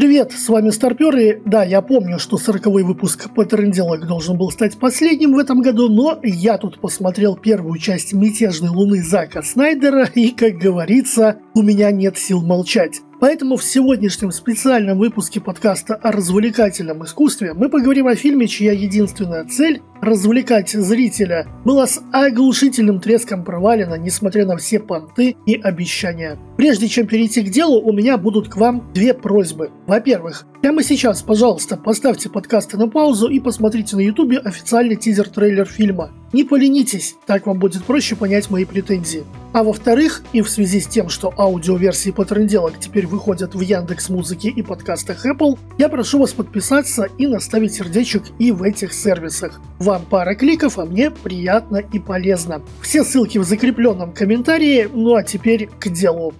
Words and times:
Привет, 0.00 0.32
с 0.32 0.48
вами 0.48 0.70
Старперы. 0.70 1.42
Да, 1.44 1.62
я 1.62 1.82
помню, 1.82 2.18
что 2.18 2.38
40-й 2.38 2.84
выпуск 2.84 3.28
Паттернделок 3.34 4.06
должен 4.06 4.38
был 4.38 4.50
стать 4.50 4.78
последним 4.78 5.34
в 5.34 5.38
этом 5.38 5.60
году, 5.60 5.90
но 5.90 6.18
я 6.22 6.56
тут 6.56 6.80
посмотрел 6.80 7.36
первую 7.36 7.78
часть 7.78 8.14
«Мятежной 8.14 8.70
луны» 8.70 9.02
Зака 9.02 9.42
Снайдера, 9.42 10.08
и, 10.14 10.30
как 10.30 10.54
говорится, 10.54 11.36
у 11.54 11.60
меня 11.60 11.90
нет 11.90 12.16
сил 12.16 12.40
молчать. 12.40 13.02
Поэтому 13.20 13.58
в 13.58 13.62
сегодняшнем 13.62 14.32
специальном 14.32 14.98
выпуске 14.98 15.38
подкаста 15.38 15.96
о 15.96 16.12
развлекательном 16.12 17.04
искусстве 17.04 17.52
мы 17.52 17.68
поговорим 17.68 18.06
о 18.06 18.14
фильме, 18.14 18.46
чья 18.46 18.72
единственная 18.72 19.44
цель– 19.44 19.82
развлекать 20.00 20.70
зрителя, 20.70 21.46
была 21.64 21.86
с 21.86 22.00
оглушительным 22.12 23.00
треском 23.00 23.44
провалена, 23.44 23.94
несмотря 23.94 24.46
на 24.46 24.56
все 24.56 24.78
понты 24.78 25.36
и 25.46 25.54
обещания. 25.54 26.38
Прежде 26.56 26.88
чем 26.88 27.06
перейти 27.06 27.42
к 27.42 27.50
делу, 27.50 27.80
у 27.80 27.92
меня 27.92 28.18
будут 28.18 28.48
к 28.48 28.56
вам 28.56 28.90
две 28.92 29.14
просьбы. 29.14 29.70
Во-первых, 29.86 30.46
прямо 30.60 30.82
сейчас, 30.82 31.22
пожалуйста, 31.22 31.76
поставьте 31.76 32.28
подкасты 32.28 32.76
на 32.76 32.88
паузу 32.88 33.28
и 33.28 33.40
посмотрите 33.40 33.96
на 33.96 34.00
ютубе 34.00 34.38
официальный 34.38 34.96
тизер-трейлер 34.96 35.66
фильма. 35.66 36.10
Не 36.32 36.44
поленитесь, 36.44 37.16
так 37.26 37.46
вам 37.46 37.58
будет 37.58 37.84
проще 37.84 38.14
понять 38.14 38.50
мои 38.50 38.64
претензии. 38.64 39.24
А 39.52 39.64
во-вторых, 39.64 40.22
и 40.32 40.42
в 40.42 40.48
связи 40.48 40.80
с 40.80 40.86
тем, 40.86 41.08
что 41.08 41.34
аудиоверсии 41.36 42.10
потренделок 42.10 42.78
теперь 42.78 43.08
выходят 43.08 43.54
в 43.54 43.60
Яндекс 43.60 44.08
Музыке 44.10 44.48
и 44.48 44.62
подкастах 44.62 45.26
Apple, 45.26 45.58
я 45.76 45.88
прошу 45.88 46.20
вас 46.20 46.32
подписаться 46.32 47.08
и 47.18 47.26
наставить 47.26 47.74
сердечек 47.74 48.22
и 48.38 48.52
в 48.52 48.62
этих 48.62 48.92
сервисах. 48.92 49.60
Вам 49.90 50.04
пара 50.08 50.36
кликов, 50.36 50.78
а 50.78 50.84
мне 50.84 51.10
приятно 51.10 51.78
и 51.78 51.98
полезно. 51.98 52.62
Все 52.80 53.02
ссылки 53.02 53.38
в 53.38 53.42
закрепленном 53.42 54.12
комментарии, 54.12 54.88
ну 54.92 55.16
а 55.16 55.24
теперь 55.24 55.68
к 55.80 55.88
делу. 55.88 56.32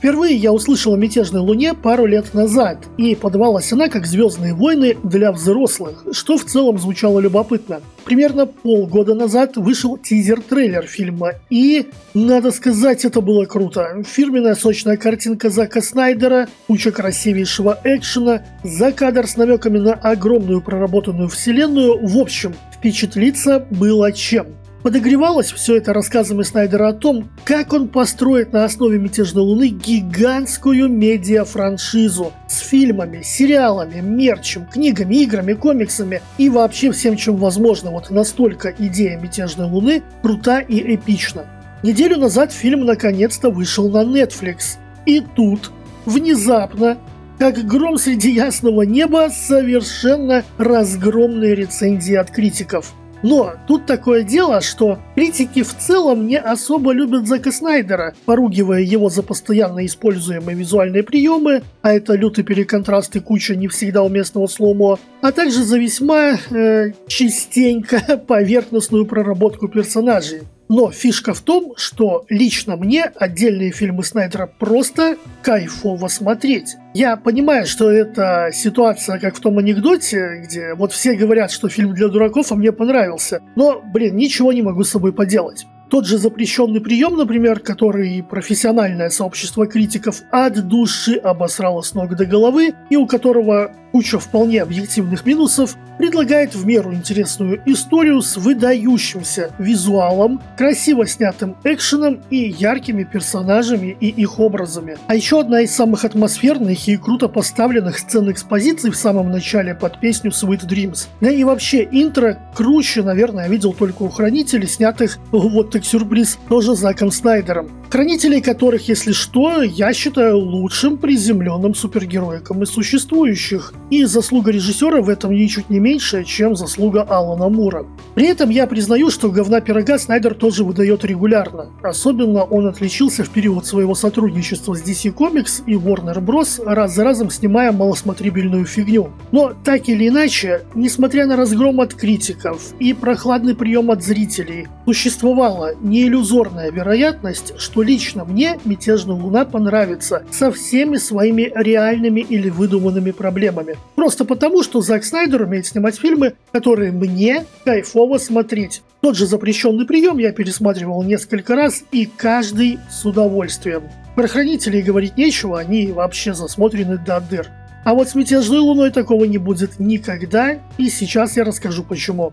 Впервые 0.00 0.34
я 0.34 0.50
услышал 0.50 0.94
о 0.94 0.96
«Мятежной 0.96 1.42
луне» 1.42 1.74
пару 1.74 2.06
лет 2.06 2.32
назад, 2.32 2.78
и 2.96 3.14
подавалась 3.14 3.70
она 3.70 3.88
как 3.88 4.06
«Звездные 4.06 4.54
войны» 4.54 4.96
для 5.02 5.30
взрослых, 5.30 6.06
что 6.12 6.38
в 6.38 6.46
целом 6.46 6.78
звучало 6.78 7.20
любопытно. 7.20 7.82
Примерно 8.06 8.46
полгода 8.46 9.14
назад 9.14 9.58
вышел 9.58 9.98
тизер-трейлер 9.98 10.86
фильма, 10.86 11.32
и, 11.50 11.90
надо 12.14 12.50
сказать, 12.50 13.04
это 13.04 13.20
было 13.20 13.44
круто. 13.44 14.02
Фирменная 14.06 14.54
сочная 14.54 14.96
картинка 14.96 15.50
Зака 15.50 15.82
Снайдера, 15.82 16.48
куча 16.66 16.92
красивейшего 16.92 17.78
экшена, 17.84 18.44
за 18.64 18.92
кадр 18.92 19.26
с 19.26 19.36
намеками 19.36 19.76
на 19.76 19.92
огромную 19.92 20.62
проработанную 20.62 21.28
вселенную, 21.28 21.98
в 22.06 22.16
общем, 22.16 22.54
впечатлиться 22.72 23.66
было 23.70 24.10
чем. 24.12 24.46
Подогревалось 24.82 25.52
все 25.52 25.76
это 25.76 25.92
рассказами 25.92 26.42
Снайдера 26.42 26.88
о 26.88 26.92
том, 26.94 27.28
как 27.44 27.74
он 27.74 27.88
построит 27.88 28.54
на 28.54 28.64
основе 28.64 28.98
«Мятежной 28.98 29.42
луны» 29.42 29.68
гигантскую 29.68 30.88
медиа-франшизу 30.88 32.32
с 32.48 32.58
фильмами, 32.60 33.20
сериалами, 33.22 34.00
мерчем, 34.00 34.64
книгами, 34.64 35.16
играми, 35.16 35.52
комиксами 35.52 36.22
и 36.38 36.48
вообще 36.48 36.92
всем, 36.92 37.16
чем 37.16 37.36
возможно. 37.36 37.90
Вот 37.90 38.08
настолько 38.10 38.74
идея 38.78 39.18
«Мятежной 39.18 39.66
луны» 39.66 40.02
крута 40.22 40.60
и 40.60 40.94
эпична. 40.94 41.44
Неделю 41.82 42.16
назад 42.16 42.50
фильм 42.50 42.86
наконец-то 42.86 43.50
вышел 43.50 43.90
на 43.90 44.02
Netflix. 44.02 44.78
И 45.04 45.20
тут, 45.20 45.72
внезапно, 46.06 46.96
как 47.38 47.66
гром 47.66 47.98
среди 47.98 48.30
ясного 48.30 48.82
неба, 48.82 49.28
совершенно 49.30 50.42
разгромные 50.56 51.54
рецензии 51.54 52.14
от 52.14 52.30
критиков– 52.30 52.94
но 53.22 53.54
тут 53.66 53.86
такое 53.86 54.22
дело, 54.22 54.60
что 54.60 54.98
критики 55.14 55.62
в 55.62 55.76
целом 55.76 56.26
не 56.26 56.38
особо 56.38 56.92
любят 56.92 57.26
Зака 57.26 57.52
Снайдера, 57.52 58.14
поругивая 58.24 58.80
его 58.80 59.08
за 59.10 59.22
постоянно 59.22 59.84
используемые 59.84 60.56
визуальные 60.56 61.02
приемы, 61.02 61.62
а 61.82 61.92
это 61.92 62.14
лютый 62.14 62.44
переконтраст 62.44 63.14
и 63.16 63.20
куча 63.20 63.56
не 63.56 63.68
всегда 63.68 64.02
уместного 64.02 64.46
слома, 64.46 64.98
а 65.20 65.32
также 65.32 65.62
за 65.64 65.78
весьма 65.78 66.38
э, 66.50 66.92
частенько 67.06 68.00
поверхностную 68.26 69.06
проработку 69.06 69.68
персонажей. 69.68 70.42
Но 70.70 70.92
фишка 70.92 71.34
в 71.34 71.40
том, 71.40 71.72
что 71.76 72.24
лично 72.28 72.76
мне 72.76 73.02
отдельные 73.02 73.72
фильмы 73.72 74.04
Снайдера 74.04 74.46
просто 74.46 75.16
кайфово 75.42 76.06
смотреть. 76.06 76.76
Я 76.94 77.16
понимаю, 77.16 77.66
что 77.66 77.90
это 77.90 78.50
ситуация, 78.52 79.18
как 79.18 79.34
в 79.34 79.40
том 79.40 79.58
анекдоте, 79.58 80.42
где 80.44 80.74
вот 80.74 80.92
все 80.92 81.14
говорят, 81.14 81.50
что 81.50 81.68
фильм 81.68 81.92
для 81.92 82.06
дураков, 82.06 82.52
а 82.52 82.54
мне 82.54 82.70
понравился. 82.70 83.42
Но, 83.56 83.82
блин, 83.82 84.14
ничего 84.14 84.52
не 84.52 84.62
могу 84.62 84.84
с 84.84 84.90
собой 84.90 85.12
поделать. 85.12 85.66
Тот 85.90 86.06
же 86.06 86.18
запрещенный 86.18 86.80
прием, 86.80 87.16
например, 87.16 87.58
который 87.58 88.22
профессиональное 88.22 89.10
сообщество 89.10 89.66
критиков 89.66 90.22
от 90.30 90.68
души 90.68 91.16
обосрало 91.16 91.82
с 91.82 91.94
ног 91.94 92.14
до 92.14 92.26
головы, 92.26 92.74
и 92.90 92.96
у 92.96 93.08
которого 93.08 93.72
куча 93.92 94.18
вполне 94.18 94.62
объективных 94.62 95.26
минусов, 95.26 95.76
предлагает 95.98 96.54
в 96.54 96.64
меру 96.64 96.94
интересную 96.94 97.60
историю 97.66 98.22
с 98.22 98.36
выдающимся 98.38 99.50
визуалом, 99.58 100.40
красиво 100.56 101.06
снятым 101.06 101.56
экшеном 101.62 102.22
и 102.30 102.36
яркими 102.36 103.04
персонажами 103.04 103.96
и 104.00 104.08
их 104.08 104.40
образами. 104.40 104.96
А 105.08 105.14
еще 105.14 105.40
одна 105.40 105.60
из 105.60 105.74
самых 105.74 106.04
атмосферных 106.04 106.88
и 106.88 106.96
круто 106.96 107.28
поставленных 107.28 107.98
сцен 107.98 108.30
экспозиции 108.30 108.88
в 108.88 108.96
самом 108.96 109.30
начале 109.30 109.74
под 109.74 110.00
песню 110.00 110.30
Sweet 110.30 110.66
Dreams. 110.66 111.08
Да 111.20 111.30
и 111.30 111.44
вообще 111.44 111.86
интро 111.90 112.38
круче, 112.54 113.02
наверное, 113.02 113.48
видел 113.48 113.74
только 113.74 114.02
у 114.02 114.08
Хранителей, 114.08 114.68
снятых, 114.68 115.18
вот 115.32 115.70
так 115.70 115.84
сюрприз, 115.84 116.38
тоже 116.48 116.74
Заком 116.74 117.10
Снайдером. 117.10 117.70
Хранителей 117.90 118.40
которых, 118.40 118.88
если 118.88 119.12
что, 119.12 119.62
я 119.62 119.92
считаю 119.92 120.38
лучшим 120.38 120.96
приземленным 120.96 121.74
супергероиком 121.74 122.62
из 122.62 122.70
существующих. 122.70 123.74
И 123.90 124.04
заслуга 124.04 124.52
режиссера 124.52 125.02
в 125.02 125.08
этом 125.08 125.32
ничуть 125.32 125.68
не 125.68 125.80
меньше, 125.80 126.22
чем 126.22 126.54
заслуга 126.54 127.02
Алана 127.02 127.48
Мура. 127.48 127.84
При 128.14 128.28
этом 128.28 128.48
я 128.48 128.68
признаю, 128.68 129.10
что 129.10 129.30
говна 129.30 129.60
пирога 129.60 129.98
Снайдер 129.98 130.34
тоже 130.34 130.62
выдает 130.62 131.04
регулярно. 131.04 131.70
Особенно 131.82 132.44
он 132.44 132.68
отличился 132.68 133.24
в 133.24 133.30
период 133.30 133.66
своего 133.66 133.96
сотрудничества 133.96 134.74
с 134.76 134.82
DC 134.82 135.12
Comics 135.12 135.64
и 135.66 135.74
Warner 135.74 136.24
Bros. 136.24 136.62
раз 136.64 136.94
за 136.94 137.02
разом 137.02 137.30
снимая 137.30 137.72
малосмотрибельную 137.72 138.64
фигню. 138.64 139.10
Но 139.32 139.54
так 139.64 139.88
или 139.88 140.06
иначе, 140.06 140.62
несмотря 140.76 141.26
на 141.26 141.34
разгром 141.34 141.80
от 141.80 141.94
критиков 141.94 142.74
и 142.78 142.92
прохладный 142.92 143.56
прием 143.56 143.90
от 143.90 144.04
зрителей, 144.04 144.68
существовала 144.84 145.74
неиллюзорная 145.80 146.70
вероятность, 146.70 147.54
что 147.58 147.82
лично 147.82 148.24
мне 148.24 148.60
«Мятежная 148.64 149.16
луна» 149.16 149.44
понравится 149.44 150.22
со 150.30 150.52
всеми 150.52 150.96
своими 150.96 151.50
реальными 151.56 152.20
или 152.20 152.50
выдуманными 152.50 153.10
проблемами. 153.10 153.79
Просто 153.96 154.24
потому, 154.24 154.62
что 154.62 154.80
Зак 154.80 155.04
Снайдер 155.04 155.42
умеет 155.42 155.66
снимать 155.66 155.98
фильмы, 155.98 156.34
которые 156.52 156.92
мне 156.92 157.44
кайфово 157.64 158.18
смотреть. 158.18 158.82
Тот 159.00 159.16
же 159.16 159.26
запрещенный 159.26 159.86
прием 159.86 160.18
я 160.18 160.32
пересматривал 160.32 161.02
несколько 161.02 161.54
раз 161.54 161.84
и 161.92 162.06
каждый 162.06 162.78
с 162.90 163.04
удовольствием. 163.04 163.84
Про 164.14 164.28
хранителей 164.28 164.82
говорить 164.82 165.16
нечего, 165.16 165.58
они 165.58 165.88
вообще 165.92 166.34
засмотрены 166.34 166.98
до 166.98 167.20
дыр. 167.20 167.48
А 167.84 167.94
вот 167.94 168.08
с 168.08 168.14
мятежной 168.14 168.58
луной 168.58 168.90
такого 168.90 169.24
не 169.24 169.38
будет 169.38 169.78
никогда, 169.78 170.58
и 170.76 170.88
сейчас 170.90 171.36
я 171.36 171.44
расскажу 171.44 171.82
почему. 171.82 172.32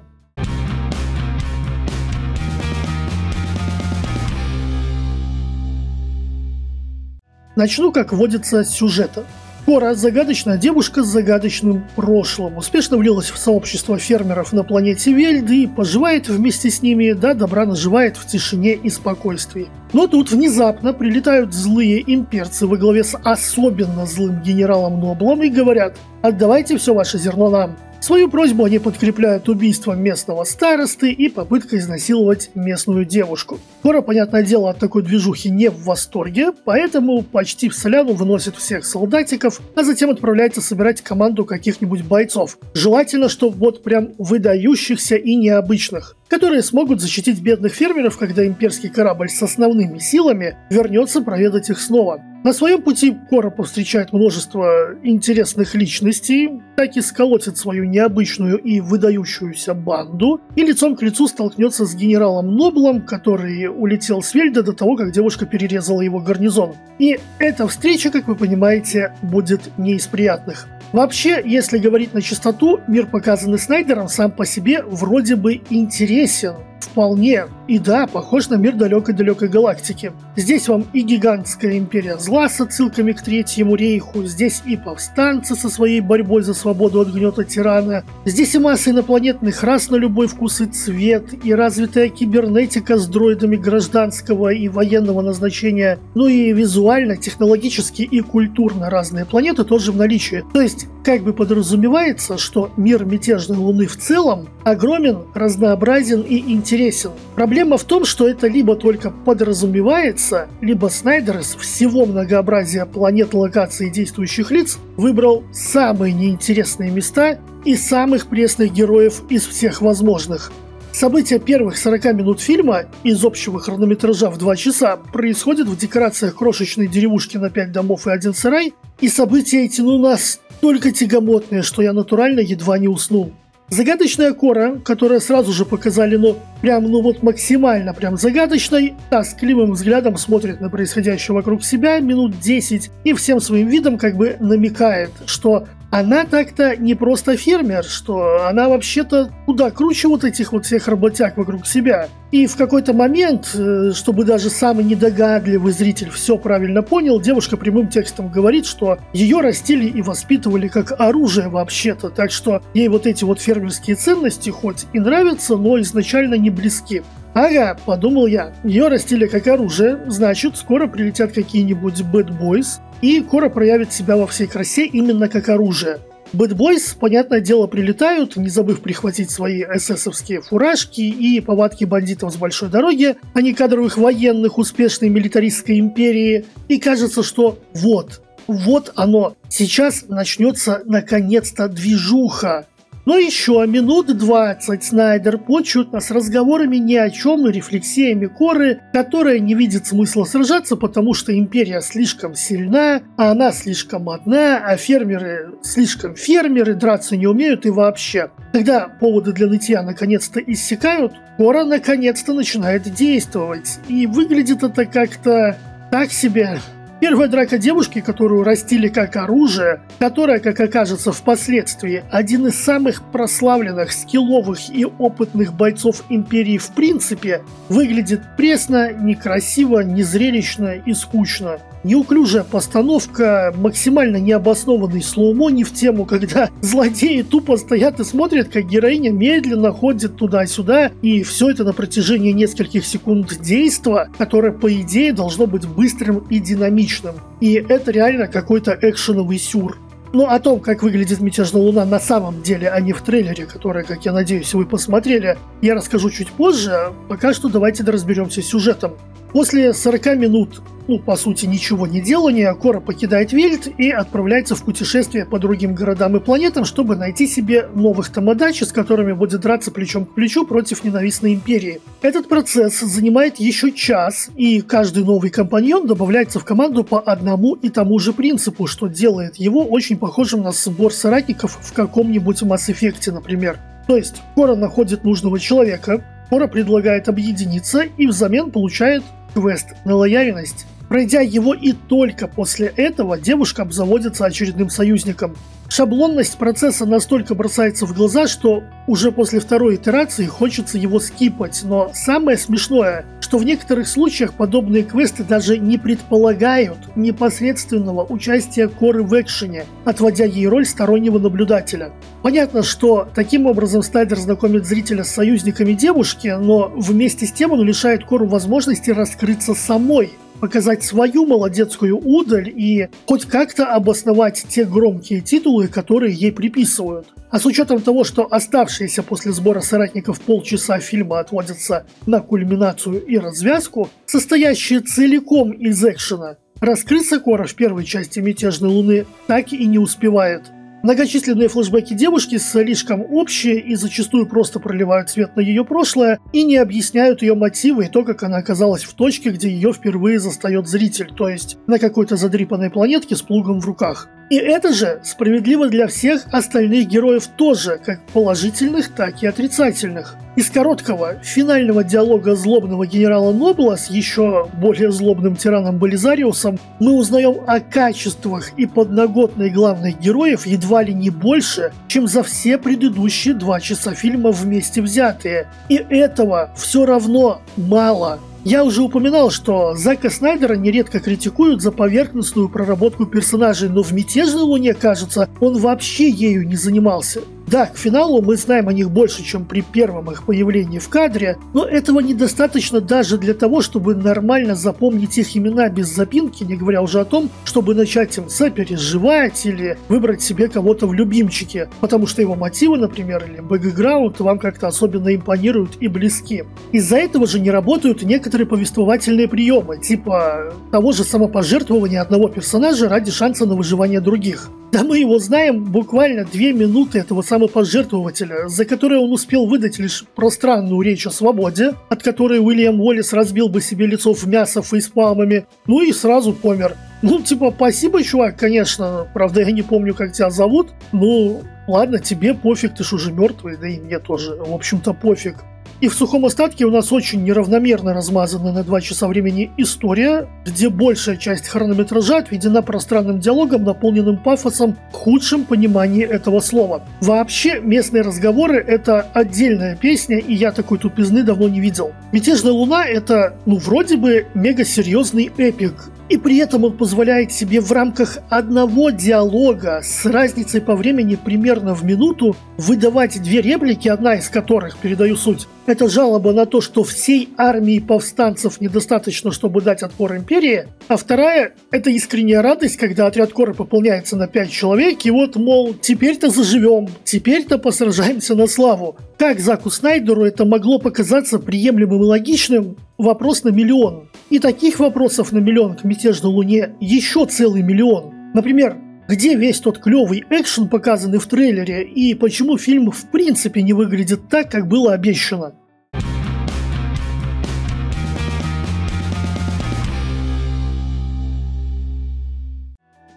Начну, 7.56 7.92
как 7.92 8.14
водится, 8.14 8.64
с 8.64 8.70
сюжета. 8.70 9.26
Кора– 9.68 9.94
загадочная 9.96 10.58
девушка 10.58 11.04
с 11.04 11.08
загадочным 11.08 11.84
прошлым. 11.98 12.56
Успешно 12.56 12.96
влилась 12.96 13.30
в 13.32 13.38
сообщество 13.38 13.98
фермеров 13.98 14.54
на 14.54 14.64
планете 14.64 15.12
Вельд 15.12 15.52
и 15.52 15.68
поживает 15.68 16.30
вместе 16.30 16.70
с 16.70 16.82
ними, 16.82 17.12
да, 17.12 17.34
добра 17.34 17.66
наживает 17.66 18.16
в 18.16 18.26
тишине 18.26 18.76
и 18.76 18.90
спокойствии. 18.90 19.68
Но 19.92 20.08
тут 20.08 20.32
внезапно 20.32 20.94
прилетают 20.94 21.54
злые 21.54 22.02
имперцы 22.08 22.66
во 22.66 22.78
главе 22.78 23.04
с 23.04 23.18
особенно 23.22 24.06
злым 24.06 24.42
генералом 24.42 25.02
Ноблом 25.02 25.44
и 25.44 25.50
говорят 25.50 25.98
«Отдавайте 26.22 26.78
все 26.78 26.94
ваше 26.94 27.18
зерно 27.18 27.50
нам». 27.50 27.76
Свою 28.00 28.30
просьбу 28.30 28.66
они 28.66 28.80
подкрепляют 28.80 29.50
убийством 29.50 30.02
местного 30.02 30.44
старосты 30.44 31.12
и 31.12 31.30
попыткой 31.30 31.80
изнасиловать 31.80 32.52
местную 32.54 33.06
девушку. 33.06 33.60
Кора, 33.82 34.02
понятное 34.02 34.44
дело, 34.44 34.70
от 34.70 34.78
такой 34.78 35.04
движухи 35.04 35.50
не 35.50 35.70
в 35.70 35.84
восторге, 35.84 36.52
поэтому 36.66 37.24
почти 37.24 37.70
в 37.70 37.76
соляну 37.76 38.14
выносит 38.14 38.56
всех 38.56 38.86
солдатиков, 38.86 39.62
а 39.76 39.84
затем 39.84 40.10
отправляется 40.10 40.62
собирать 40.62 41.02
команду 41.02 41.46
каких-нибудь 41.46 42.04
бойцов. 42.04 42.58
Желательно, 42.74 43.30
чтобы 43.30 43.58
вот 43.58 43.84
прям 43.84 44.10
выдающихся 44.18 45.16
и 45.16 45.36
необычных 45.36 46.17
которые 46.28 46.62
смогут 46.62 47.02
защитить 47.02 47.42
бедных 47.42 47.74
фермеров, 47.74 48.18
когда 48.18 48.46
имперский 48.46 48.90
корабль 48.90 49.30
с 49.30 49.42
основными 49.42 50.00
силами 50.00 50.58
вернется 50.70 51.22
проведать 51.22 51.70
их 51.70 51.80
снова. 51.80 52.22
На 52.44 52.54
своем 52.54 52.82
пути 52.82 53.18
Кора 53.30 53.50
повстречает 53.50 54.14
множество 54.14 54.96
интересных 55.04 55.76
личностей, 55.76 56.62
так 56.78 56.96
и 56.96 57.02
сколотит 57.02 57.58
свою 57.58 57.84
необычную 57.84 58.58
и 58.58 58.80
выдающуюся 58.80 59.74
банду, 59.74 60.40
и 60.56 60.62
лицом 60.64 60.96
к 60.96 61.02
лицу 61.02 61.28
столкнется 61.28 61.86
с 61.86 61.96
генералом 61.96 62.56
Ноблом, 62.56 63.02
который 63.02 63.68
улетел 63.68 64.22
с 64.22 64.34
Вельда 64.34 64.64
до 64.64 64.74
того, 64.74 64.96
как 64.96 65.12
девушка 65.12 65.46
перерезала 65.46 66.02
его 66.02 66.20
гарнизон. 66.20 66.76
И 67.00 67.20
эта 67.40 67.68
встреча, 67.68 68.12
как 68.12 68.28
вы 68.28 68.36
понимаете, 68.36 69.14
будет 69.22 69.62
не 69.78 69.96
из 69.96 70.08
приятных. 70.08 70.68
Вообще, 70.94 71.42
если 71.46 71.78
говорить 71.78 72.14
на 72.14 72.22
чистоту, 72.22 72.80
мир, 72.88 73.08
показанный 73.08 73.60
Снайдером, 73.60 74.08
сам 74.08 74.32
по 74.32 74.46
себе 74.46 74.82
вроде 74.84 75.36
бы 75.36 75.62
интересен. 75.70 76.56
Вполне. 76.80 77.46
И 77.68 77.80
да, 77.80 78.08
похож 78.08 78.48
на 78.50 78.56
мир 78.56 78.76
далекой-далекой 78.76 79.50
галактики. 79.50 80.14
Здесь 80.38 80.70
вам 80.70 80.86
и 80.94 81.02
гигантская 81.02 81.78
империя 81.78 82.18
зла 82.18 82.48
с 82.48 82.62
отсылками 82.62 83.12
к 83.12 83.22
Третьему 83.22 83.76
рейху, 83.76 84.24
здесь 84.24 84.62
и 84.66 84.78
повстанцы 84.78 85.56
со 85.56 85.70
своей 85.70 86.00
борьбой 86.00 86.44
за 86.44 86.54
свободу 86.54 87.02
от 87.02 87.10
гнета 87.10 87.44
тирана, 87.44 88.06
здесь 88.24 88.56
и 88.56 88.60
масса 88.60 88.92
инопланетных 88.92 89.64
рас 89.64 89.90
на 89.90 89.98
любой 89.98 90.28
вкус 90.28 90.62
и 90.62 90.66
цвет, 90.66 91.46
и 91.46 91.54
развитая 91.54 92.08
кибернетика 92.08 92.98
с 92.98 93.08
дроидами 93.08 93.58
гражданского 93.58 94.54
и 94.54 94.70
военного 94.70 95.22
назначения, 95.22 96.00
ну 96.16 96.28
и 96.28 96.54
визуально, 96.54 97.18
технологически 97.18 98.04
и 98.04 98.22
культурно 98.22 98.90
разные 98.90 99.26
планеты 99.26 99.66
тоже 99.66 99.92
в 99.92 99.98
наличии. 99.98 100.46
То 100.54 100.62
есть, 100.62 100.88
как 101.04 101.24
бы 101.24 101.34
подразумевается, 101.34 102.38
что 102.38 102.72
мир 102.78 103.04
мятежной 103.04 103.58
Луны 103.58 103.88
в 103.88 103.98
целом 103.98 104.48
огромен, 104.64 105.20
разнообразен 105.34 106.22
и 106.22 106.38
интересен. 106.54 107.12
Проблема 107.36 107.57
в 107.66 107.84
том, 107.84 108.06
что 108.06 108.28
это 108.28 108.48
либо 108.48 108.76
только 108.76 109.10
подразумевается, 109.10 110.48
либо 110.62 110.88
Снайдер 110.88 111.40
из 111.40 111.56
всего 111.56 112.06
многообразия 112.06 112.86
планет, 112.86 113.34
локаций 113.34 113.88
и 113.88 113.92
действующих 113.92 114.52
лиц 114.52 114.78
выбрал 114.96 115.44
самые 115.52 116.14
неинтересные 116.14 116.92
места 116.92 117.40
и 117.66 117.76
самых 117.76 118.28
пресных 118.28 118.74
героев 118.74 119.24
из 119.30 119.46
всех 119.48 119.82
возможных. 119.82 120.52
События 120.92 121.38
первых 121.38 121.78
40 121.78 122.06
минут 122.14 122.42
фильма 122.42 122.86
из 123.04 123.24
общего 123.24 123.60
хронометража 123.60 124.30
в 124.30 124.38
2 124.38 124.56
часа 124.56 124.98
происходят 124.98 125.68
в 125.68 125.78
декорациях 125.78 126.36
крошечной 126.36 126.88
деревушки 126.88 127.38
на 127.38 127.50
5 127.50 127.72
домов 127.72 128.08
и 128.08 128.12
один 128.12 128.34
сарай, 128.34 128.74
и 129.00 129.08
события 129.08 129.66
эти 129.66 129.82
ну 129.82 130.00
настолько 130.00 130.92
тягомотные, 130.92 131.62
что 131.62 131.82
я 131.82 131.94
натурально 131.94 132.40
едва 132.40 132.78
не 132.78 132.88
уснул. 132.88 133.34
Загадочная 133.70 134.32
Кора, 134.32 134.78
которая 134.78 135.20
сразу 135.20 135.52
же 135.52 135.66
показали, 135.66 136.16
ну, 136.16 136.38
прям, 136.62 136.84
ну 136.84 137.02
вот 137.02 137.24
максимально 137.24 137.94
прям 137.94 138.18
загадочной, 138.18 138.96
климым 139.40 139.74
взглядом 139.74 140.18
смотрит 140.18 140.62
на 140.62 140.70
происходящее 140.70 141.36
вокруг 141.36 141.64
себя 141.64 142.00
минут 142.00 142.40
10 142.40 142.92
и 143.04 143.14
всем 143.14 143.40
своим 143.40 143.68
видом 143.68 143.98
как 143.98 144.16
бы 144.16 144.38
намекает, 144.40 145.12
что 145.26 145.68
она 145.90 146.26
так-то 146.26 146.76
не 146.76 146.96
просто 146.96 147.38
фермер, 147.38 147.84
что 147.84 148.46
она 148.48 148.68
вообще-то 148.68 149.32
куда 149.46 149.72
круче 149.72 150.08
вот 150.10 150.24
этих 150.24 150.52
вот 150.52 150.66
всех 150.66 150.88
работяг 150.88 151.38
вокруг 151.38 151.66
себя. 151.66 152.10
И 152.32 152.46
в 152.46 152.58
какой-то 152.58 152.92
момент, 152.92 153.56
э, 153.56 153.92
чтобы 153.94 154.26
даже 154.26 154.50
самый 154.50 154.84
недогадливый 154.84 155.72
зритель 155.72 156.10
все 156.10 156.38
правильно 156.38 156.82
понял, 156.82 157.22
девушка 157.22 157.56
прямым 157.56 157.88
текстом 157.88 158.30
говорит, 158.30 158.66
что 158.66 158.98
ее 159.14 159.40
растили 159.40 159.86
и 159.86 160.02
воспитывали 160.02 160.68
как 160.68 161.00
оружие 161.00 161.48
вообще-то, 161.48 162.10
так 162.10 162.32
что 162.32 162.62
ей 162.74 162.90
вот 162.90 163.08
эти 163.08 163.24
вот 163.24 163.40
фермерские 163.40 163.96
ценности 163.96 164.50
хоть 164.50 164.88
и 164.92 165.00
нравятся, 165.00 165.56
но 165.56 165.80
изначально 165.80 166.36
не 166.36 166.47
близки. 166.50 167.04
Ага, 167.34 167.78
подумал 167.86 168.26
я, 168.26 168.54
ее 168.64 168.88
растили 168.88 169.28
как 169.28 169.46
оружие, 169.48 170.00
значит, 170.08 170.58
скоро 170.58 170.88
прилетят 170.88 171.34
какие-нибудь 171.34 172.02
boys, 172.02 172.80
и 173.02 173.22
Кора 173.22 173.50
проявит 173.50 173.94
себя 173.94 174.18
во 174.18 174.26
всей 174.26 174.48
красе 174.48 174.86
именно 174.86 175.30
как 175.30 175.50
оружие. 175.50 176.00
Bad 176.34 176.58
boys, 176.58 176.98
понятное 177.00 177.40
дело, 177.40 177.68
прилетают, 177.68 178.36
не 178.36 178.50
забыв 178.50 178.82
прихватить 178.82 179.30
свои 179.30 179.64
эсэсовские 179.64 180.42
фуражки 180.42 181.02
и 181.02 181.40
повадки 181.40 181.86
бандитов 181.86 182.34
с 182.34 182.36
большой 182.36 182.70
дороги, 182.70 183.16
а 183.34 183.42
не 183.42 183.54
кадровых 183.54 183.98
военных 183.98 184.58
успешной 184.58 185.10
милитаристской 185.10 185.80
империи. 185.80 186.46
И 186.68 186.80
кажется, 186.80 187.24
что 187.24 187.60
вот, 187.74 188.22
вот 188.48 188.92
оно, 188.96 189.36
сейчас 189.50 190.06
начнется 190.08 190.82
наконец-то 190.86 191.70
движуха. 191.70 192.66
Но 193.08 193.18
еще 193.18 193.66
минут 193.66 194.08
20 194.08 194.84
Снайдер 194.84 195.38
почует 195.38 195.94
нас 195.94 196.12
разговорами 196.12 196.76
ни 196.76 196.96
о 196.96 197.10
чем 197.10 197.48
и 197.48 197.54
рефлексиями 197.54 198.26
Коры, 198.26 198.82
которая 198.92 199.40
не 199.40 199.54
видит 199.54 199.88
смысла 199.88 200.26
сражаться, 200.26 200.76
потому 200.76 201.14
что 201.14 201.34
империя 201.34 201.80
слишком 201.80 202.36
сильна, 202.36 203.02
а 203.16 203.32
она 203.32 203.54
слишком 203.54 204.10
одна, 204.10 204.58
а 204.58 204.76
фермеры 204.76 205.54
слишком 205.62 206.18
фермеры, 206.18 206.76
драться 206.76 207.16
не 207.16 207.28
умеют 207.28 207.66
и 207.66 207.70
вообще. 207.70 208.30
Когда 208.52 208.90
поводы 208.90 209.32
для 209.32 209.48
нытья 209.48 209.84
наконец-то 209.84 210.42
иссякают, 210.42 211.14
Кора 211.38 211.64
наконец-то 211.64 212.34
начинает 212.34 212.94
действовать. 212.94 213.80
И 213.88 214.06
выглядит 214.06 214.64
это 214.64 214.84
как-то 214.84 215.58
так 215.92 216.12
себе. 216.12 216.60
Первая 217.00 217.30
драка 217.30 217.60
девушки, 217.60 218.02
которую 218.02 218.44
растили 218.44 218.88
как 218.88 219.18
оружие, 219.18 219.82
которая, 220.00 220.40
как 220.40 220.60
окажется 220.60 221.12
впоследствии, 221.12 222.04
один 222.10 222.48
из 222.48 222.56
самых 222.56 223.04
прославленных, 223.12 223.92
скилловых 223.92 224.58
и 224.74 224.84
опытных 224.84 225.54
бойцов 225.54 226.04
Империи 226.10 226.58
в 226.58 226.70
принципе, 226.70 227.44
выглядит 227.70 228.22
пресно, 228.36 228.92
некрасиво, 228.92 229.82
незрелищно 229.82 230.74
и 230.74 230.94
скучно. 230.94 231.60
Неуклюжая 231.84 232.44
постановка, 232.44 233.54
максимально 233.58 234.18
необоснованный 234.18 235.02
слоумо 235.02 235.50
не 235.50 235.64
в 235.64 235.74
тему, 235.74 236.06
когда 236.06 236.50
злодеи 236.62 237.22
тупо 237.22 237.58
стоят 237.58 238.00
и 238.00 238.04
смотрят, 238.04 238.50
как 238.50 238.68
героиня 238.68 239.12
медленно 239.12 239.72
ходит 239.72 240.16
туда-сюда, 240.16 240.92
и 241.02 241.24
все 241.24 241.50
это 241.50 241.64
на 241.64 241.74
протяжении 241.74 242.32
нескольких 242.32 242.86
секунд 242.86 243.40
действа, 243.42 244.10
которое, 244.18 244.52
по 244.52 244.72
идее, 244.74 245.14
должно 245.14 245.48
быть 245.48 245.68
быстрым 245.68 246.26
и 246.30 246.40
динамичным. 246.40 247.16
И 247.40 247.54
это 247.54 247.92
реально 247.92 248.28
какой-то 248.28 248.78
экшеновый 248.82 249.38
сюр. 249.38 249.78
Ну, 250.14 250.26
о 250.26 250.40
том, 250.40 250.62
как 250.62 250.84
выглядит 250.84 251.20
«Мятежная 251.20 251.62
луна» 251.62 251.86
на 251.86 252.00
самом 252.00 252.42
деле, 252.42 252.70
а 252.70 252.80
не 252.80 252.94
в 252.94 253.02
трейлере, 253.02 253.46
который, 253.46 253.84
как 253.84 254.06
я 254.06 254.14
надеюсь, 254.14 254.54
вы 254.54 254.66
посмотрели, 254.66 255.38
я 255.62 255.76
расскажу 255.76 256.10
чуть 256.10 256.30
позже. 256.30 256.94
Пока 257.10 257.34
что 257.34 257.50
давайте 257.50 257.84
разберемся 257.84 258.42
с 258.42 258.46
сюжетом. 258.46 258.94
После 259.34 259.74
40 259.74 260.06
минут, 260.18 260.62
ну, 260.88 261.00
по 261.00 261.18
сути, 261.18 261.46
ничего 261.46 261.86
не 261.86 262.00
делания, 262.00 262.54
Кора 262.54 262.80
покидает 262.80 263.34
Вельт 263.34 263.68
и 263.78 263.92
отправляется 263.92 264.56
в 264.56 264.64
путешествие 264.64 265.26
по 265.26 265.38
другим 265.38 265.76
городам 265.76 266.16
и 266.16 266.22
планетам, 266.22 266.64
чтобы 266.64 266.96
найти 266.96 267.28
себе 267.28 267.68
новых 267.74 268.10
тамадачи, 268.10 268.64
с 268.64 268.72
которыми 268.72 269.12
будет 269.12 269.42
драться 269.42 269.72
плечом 269.72 270.06
к 270.06 270.14
плечу 270.14 270.46
против 270.46 270.86
ненавистной 270.86 271.34
империи. 271.34 271.82
Этот 272.02 272.30
процесс 272.30 272.80
занимает 272.80 273.38
еще 273.38 273.74
час, 273.74 274.30
и 274.38 274.62
каждый 274.62 275.04
новый 275.04 275.30
компаньон 275.30 275.88
добавляется 275.88 276.40
в 276.40 276.46
команду 276.46 276.86
по 276.86 277.02
одному 277.02 277.56
и 277.56 277.70
тому 277.70 278.00
же 278.00 278.14
принципу, 278.14 278.66
что 278.66 278.88
делает 278.88 279.36
его 279.36 279.66
очень 279.66 279.98
похожим 279.98 280.42
на 280.42 280.54
сбор 280.54 280.94
соратников 280.94 281.60
в 281.62 281.74
каком-нибудь 281.74 282.42
Mass 282.44 282.70
Effect, 282.70 283.12
например. 283.12 283.60
То 283.88 283.98
есть, 283.98 284.22
Кора 284.36 284.56
находит 284.56 285.04
нужного 285.04 285.40
человека, 285.40 286.04
Кора 286.30 286.48
предлагает 286.48 287.08
объединиться 287.08 287.84
и 287.98 288.08
взамен 288.08 288.52
получает 288.52 289.04
квест 289.34 289.68
на 289.86 289.96
лояльность. 289.96 290.66
Пройдя 290.90 291.22
его 291.22 291.54
и 291.54 291.74
только 291.74 292.28
после 292.28 292.68
этого, 292.76 293.20
девушка 293.20 293.64
обзаводится 293.64 294.26
очередным 294.26 294.70
союзником. 294.70 295.36
Шаблонность 295.70 296.38
процесса 296.38 296.86
настолько 296.86 297.36
бросается 297.36 297.86
в 297.86 297.94
глаза, 297.94 298.28
что 298.28 298.64
уже 298.88 299.12
после 299.12 299.42
второй 299.42 299.76
итерации 299.76 300.26
хочется 300.26 300.78
его 300.78 301.02
скипать, 301.02 301.62
но 301.66 301.92
самое 301.94 302.38
смешное, 302.38 303.06
что 303.20 303.38
в 303.38 303.44
некоторых 303.44 303.90
случаях 303.90 304.34
подобные 304.34 304.84
квесты 304.84 305.26
даже 305.26 305.58
не 305.58 305.78
предполагают 305.78 306.78
непосредственного 306.96 308.06
участия 308.06 308.70
Коры 308.70 309.04
в 309.04 309.20
экшене, 309.20 309.66
отводя 309.84 310.24
ей 310.24 310.48
роль 310.48 310.66
стороннего 310.66 311.20
наблюдателя. 311.20 311.92
Понятно, 312.24 312.64
что 312.64 313.06
таким 313.14 313.46
образом 313.46 313.84
Снайдер 313.84 314.18
знакомит 314.18 314.66
зрителя 314.66 315.04
с 315.04 315.10
союзниками 315.10 315.74
девушки, 315.74 316.34
но 316.40 316.72
вместе 316.78 317.26
с 317.26 317.34
тем 317.34 317.52
он 317.52 317.62
лишает 317.62 318.06
Кору 318.06 318.26
возможности 318.26 318.92
раскрыться 318.92 319.54
самой, 319.54 320.14
показать 320.40 320.84
свою 320.84 321.26
молодецкую 321.26 321.98
удаль 321.98 322.50
и 322.50 322.90
хоть 323.06 323.26
как-то 323.26 323.74
обосновать 323.74 324.46
те 324.50 324.66
громкие 324.66 325.22
титулы, 325.22 325.68
которые 325.68 326.14
ей 326.14 326.32
приписывают. 326.32 327.08
А 327.30 327.40
с 327.40 327.46
учетом 327.46 327.82
того, 327.82 328.04
что 328.04 328.28
оставшиеся 328.30 329.04
после 329.04 329.32
сбора 329.32 329.62
соратников 329.62 330.22
полчаса 330.22 330.80
фильма 330.80 331.20
отводятся 331.20 331.86
на 332.06 332.22
кульминацию 332.22 333.06
и 333.06 333.18
развязку, 333.18 333.90
состоящие 334.06 334.80
целиком 334.80 335.52
из 335.52 335.84
экшена, 335.84 336.38
раскрыться 336.62 337.20
Кора 337.20 337.46
в 337.46 337.54
первой 337.54 337.84
части 337.84 338.20
«Мятежной 338.20 338.70
Луны» 338.70 339.06
так 339.28 339.52
и 339.52 339.66
не 339.66 339.80
успевает. 339.80 340.44
Многочисленные 340.84 341.48
флешбеки 341.48 341.94
девушки 341.94 342.38
слишком 342.38 343.02
общие 343.02 343.60
и 343.60 343.76
зачастую 343.76 344.28
просто 344.28 344.60
проливают 344.60 345.10
свет 345.10 345.36
на 345.36 345.42
ее 345.42 345.66
прошлое 345.66 346.20
и 346.34 346.44
не 346.44 346.58
объясняют 346.58 347.24
ее 347.24 347.34
мотивы 347.34 347.86
и 347.86 347.90
то, 347.90 348.04
как 348.04 348.24
она 348.24 348.38
оказалась 348.38 348.84
в 348.84 348.94
точке, 348.94 349.32
где 349.32 349.50
ее 349.50 349.74
впервые 349.74 350.20
застает 350.20 350.68
зритель, 350.68 351.12
то 351.16 351.28
есть 351.28 351.58
на 351.68 351.80
какой-то 351.80 352.16
задрипанной 352.16 352.70
планетке 352.70 353.16
с 353.16 353.22
плугом 353.22 353.60
в 353.60 353.66
руках. 353.66 354.08
И 354.30 354.36
это 354.36 354.74
же 354.74 355.00
справедливо 355.04 355.70
для 355.70 355.88
всех 355.88 356.26
остальных 356.32 356.88
героев 356.88 357.28
тоже, 357.28 357.80
как 357.84 358.02
положительных, 358.08 358.94
так 358.94 359.24
и 359.24 359.28
отрицательных. 359.28 360.18
Из 360.36 360.52
короткого 360.52 361.16
финального 361.24 361.84
диалога 361.84 362.36
злобного 362.36 362.86
генерала 362.86 363.34
Нобла 363.34 363.76
с 363.76 363.90
еще 363.90 364.48
более 364.54 364.92
злобным 364.92 365.36
тираном 365.36 365.80
Болизариусом 365.80 366.60
мы 366.80 366.92
узнаем 366.92 367.38
о 367.48 367.60
качествах 367.60 368.52
и 368.56 368.68
подноготной 368.68 369.50
главных 369.50 370.00
героев 370.00 370.46
едва 370.46 370.84
ли 370.84 370.94
не 370.94 371.10
больше, 371.10 371.72
чем 371.88 372.08
за 372.08 372.22
все 372.22 372.60
предыдущие 372.60 373.34
два 373.34 373.60
часа 373.60 373.96
фильма 373.96 374.32
вместе 374.32 374.82
взятые. 374.82 375.48
И 375.70 375.76
этого 375.76 376.52
все 376.56 376.86
равно 376.86 377.42
мало. 377.56 378.20
Я 378.50 378.64
уже 378.64 378.82
упоминал, 378.82 379.30
что 379.30 379.76
Зака 379.76 380.10
Снайдера 380.10 380.54
нередко 380.54 381.02
критикуют 381.02 381.62
за 381.62 381.74
поверхностную 381.74 382.48
проработку 382.48 383.06
персонажей, 383.06 383.68
но 383.68 383.84
в 383.84 383.92
«Мятежной 383.92 384.44
луне», 384.44 384.74
кажется, 384.74 385.28
он 385.42 385.58
вообще 385.58 386.10
ею 386.10 386.48
не 386.48 386.56
занимался. 386.56 387.24
Да, 387.48 387.68
к 387.68 387.78
финалу 387.78 388.22
мы 388.22 388.36
знаем 388.36 388.68
о 388.68 388.74
них 388.74 388.92
больше, 388.92 389.24
чем 389.24 389.46
при 389.46 389.62
первом 389.62 390.12
их 390.12 390.24
появлении 390.24 390.80
в 390.80 390.90
кадре, 390.90 391.38
но 391.54 391.64
этого 391.64 392.02
недостаточно 392.02 392.82
даже 392.82 393.18
для 393.18 393.34
того, 393.34 393.62
чтобы 393.62 393.96
нормально 393.96 394.54
запомнить 394.54 395.18
их 395.18 395.38
имена 395.38 395.70
без 395.70 395.88
запинки, 395.88 396.44
не 396.44 396.58
говоря 396.58 396.82
уже 396.82 397.00
о 397.00 397.06
том, 397.06 397.30
чтобы 397.46 397.74
начать 397.74 398.18
им 398.18 398.28
сопереживать 398.28 399.46
или 399.46 399.78
выбрать 399.88 400.22
себе 400.22 400.50
кого-то 400.50 400.88
в 400.88 400.94
любимчике, 400.94 401.70
потому 401.80 402.06
что 402.06 402.22
его 402.22 402.36
мотивы, 402.36 402.78
например, 402.78 403.24
или 403.26 403.40
бэкграунд 403.40 404.20
вам 404.20 404.40
как-то 404.40 404.68
особенно 404.68 405.16
импонируют 405.16 405.78
и 405.80 405.88
близки. 405.88 406.44
Из-за 406.74 406.98
этого 406.98 407.28
же 407.28 407.40
не 407.40 407.50
работают 407.50 408.02
некоторые 408.02 408.46
повествовательные 408.46 409.30
приемы, 409.30 409.78
типа 409.78 410.54
того 410.70 410.92
же 410.92 411.06
самопожертвования 411.06 412.02
одного 412.02 412.28
персонажа 412.28 412.90
ради 412.90 413.12
шанса 413.12 413.46
на 413.46 413.56
выживание 413.56 414.02
других. 414.02 414.50
Да 414.78 414.84
мы 414.84 415.00
его 415.00 415.18
знаем 415.18 415.64
буквально 415.64 416.24
две 416.24 416.54
минуты 416.54 417.00
этого 417.00 417.24
самопожертвователя, 417.24 418.48
за 418.48 418.64
которые 418.64 419.02
он 419.02 419.12
успел 419.12 419.48
выдать 419.48 419.80
лишь 419.80 420.06
пространную 420.16 420.80
речь 420.82 421.08
о 421.08 421.10
свободе, 421.10 421.74
от 421.90 422.04
которой 422.04 422.40
Уильям 422.40 422.80
Уоллес 422.80 423.12
разбил 423.12 423.50
бы 423.50 423.60
себе 423.60 423.88
лицо 423.88 424.14
в 424.14 424.28
мясо 424.28 424.62
фейспалмами, 424.62 425.48
ну 425.66 425.82
и 425.82 425.92
сразу 425.92 426.32
помер. 426.32 426.76
Ну, 427.02 427.24
типа, 427.24 427.52
спасибо, 427.56 428.04
чувак, 428.04 428.38
конечно. 428.38 429.08
Правда, 429.16 429.42
я 429.42 429.52
не 429.52 429.64
помню, 429.64 429.96
как 429.96 430.12
тебя 430.12 430.30
зовут. 430.30 430.70
Ну, 430.92 431.42
ладно, 431.68 431.98
тебе 431.98 432.36
пофиг, 432.36 432.76
ты 432.76 432.84
ж 432.84 432.94
уже 432.94 433.12
мертвый, 433.12 433.58
да 433.58 433.68
и 433.68 433.80
мне 433.80 433.98
тоже, 433.98 434.36
в 434.36 434.54
общем-то, 434.54 434.94
пофиг. 434.94 435.38
И 435.80 435.88
в 435.88 435.94
сухом 435.94 436.26
остатке 436.26 436.66
у 436.66 436.72
нас 436.72 436.92
очень 436.92 437.24
неравномерно 437.24 437.94
размазана 437.94 438.52
на 438.52 438.64
два 438.64 438.82
часа 438.82 439.08
времени 439.08 439.52
история, 439.58 440.28
где 440.44 440.70
большая 440.70 441.18
часть 441.18 441.48
хронометража 441.48 442.18
отведена 442.18 442.64
пространным 442.64 443.20
диалогом, 443.20 443.64
наполненным 443.64 444.18
пафосом 444.18 444.76
в 444.92 444.96
худшем 444.96 445.46
понимании 445.46 446.04
этого 446.04 446.40
слова. 446.40 446.82
Вообще, 447.02 447.60
местные 447.60 448.02
разговоры— 448.02 448.58
это 448.68 449.02
отдельная 449.14 449.76
песня, 449.76 450.18
и 450.18 450.34
я 450.34 450.52
такой 450.52 450.80
тупизны 450.80 451.22
давно 451.22 451.48
не 451.48 451.60
видел. 451.60 451.92
«Мятежная 452.12 452.54
луна»— 452.54 452.86
это, 452.88 453.36
ну, 453.46 453.58
вроде 453.58 453.98
бы 453.98 454.26
мега 454.34 454.66
серьезный 454.66 455.32
эпик, 455.38 455.92
и 456.10 456.18
при 456.18 456.38
этом 456.38 456.64
он 456.64 456.78
позволяет 456.78 457.32
себе 457.32 457.62
в 457.62 457.72
рамках 457.72 458.20
одного 458.30 458.90
диалога 458.90 459.82
с 459.84 460.06
разницей 460.06 460.62
по 460.62 460.76
времени 460.76 461.16
примерно 461.16 461.76
в 461.76 461.84
минуту 461.84 462.36
выдавать 462.58 463.22
две 463.22 463.42
реплики, 463.42 463.88
одна 463.88 464.16
из 464.16 464.30
которых, 464.30 464.78
передаю 464.78 465.16
суть, 465.16 465.48
это 465.66 465.90
жалоба 465.90 466.32
на 466.32 466.46
то, 466.46 466.62
что 466.62 466.84
всей 466.84 467.30
армии 467.38 467.80
повстанцев 467.80 468.62
недостаточно, 468.62 469.32
чтобы 469.32 469.62
дать 469.62 469.84
отпор 469.84 470.16
империи, 470.16 470.68
а 470.88 470.96
вторая– 470.96 471.54
это 471.72 471.90
искренняя 471.90 472.42
радость, 472.42 472.78
когда 472.78 473.08
отряд 473.08 473.34
Коры 473.34 473.54
пополняется 473.54 474.16
на 474.16 474.28
пять 474.28 474.50
человек, 474.50 475.06
и 475.06 475.12
вот, 475.12 475.36
мол, 475.36 475.74
теперь-то 475.74 476.30
заживем, 476.30 476.88
теперь-то 477.04 477.58
посражаемся 477.58 478.34
на 478.36 478.48
славу. 478.48 478.98
Как 479.18 479.40
Заку 479.40 479.70
Снайдеру 479.70 480.24
это 480.24 480.46
могло 480.46 480.80
показаться 480.80 481.40
приемлемым 481.40 482.02
и 482.02 482.06
логичным? 482.06 482.78
Вопрос 482.98 483.44
на 483.44 483.50
миллион. 483.50 484.10
И 484.32 484.40
таких 484.40 484.80
вопросов 484.80 485.32
на 485.32 485.38
миллион 485.38 485.76
к 485.76 485.84
мятежной 485.84 486.34
луне 486.34 486.76
еще 486.80 487.28
целый 487.28 487.62
миллион. 487.62 488.12
Например, 488.34 488.76
где 489.08 489.36
весь 489.36 489.60
тот 489.60 489.78
клевый 489.78 490.24
экшен, 490.32 490.68
показанный 490.68 491.20
в 491.20 491.28
трейлере, 491.28 491.84
и 491.84 492.16
почему 492.16 492.58
фильм 492.58 492.90
в 492.90 493.12
принципе 493.12 493.62
не 493.62 493.74
выглядит 493.74 494.28
так, 494.30 494.50
как 494.50 494.68
было 494.68 494.94
обещано? 494.94 495.54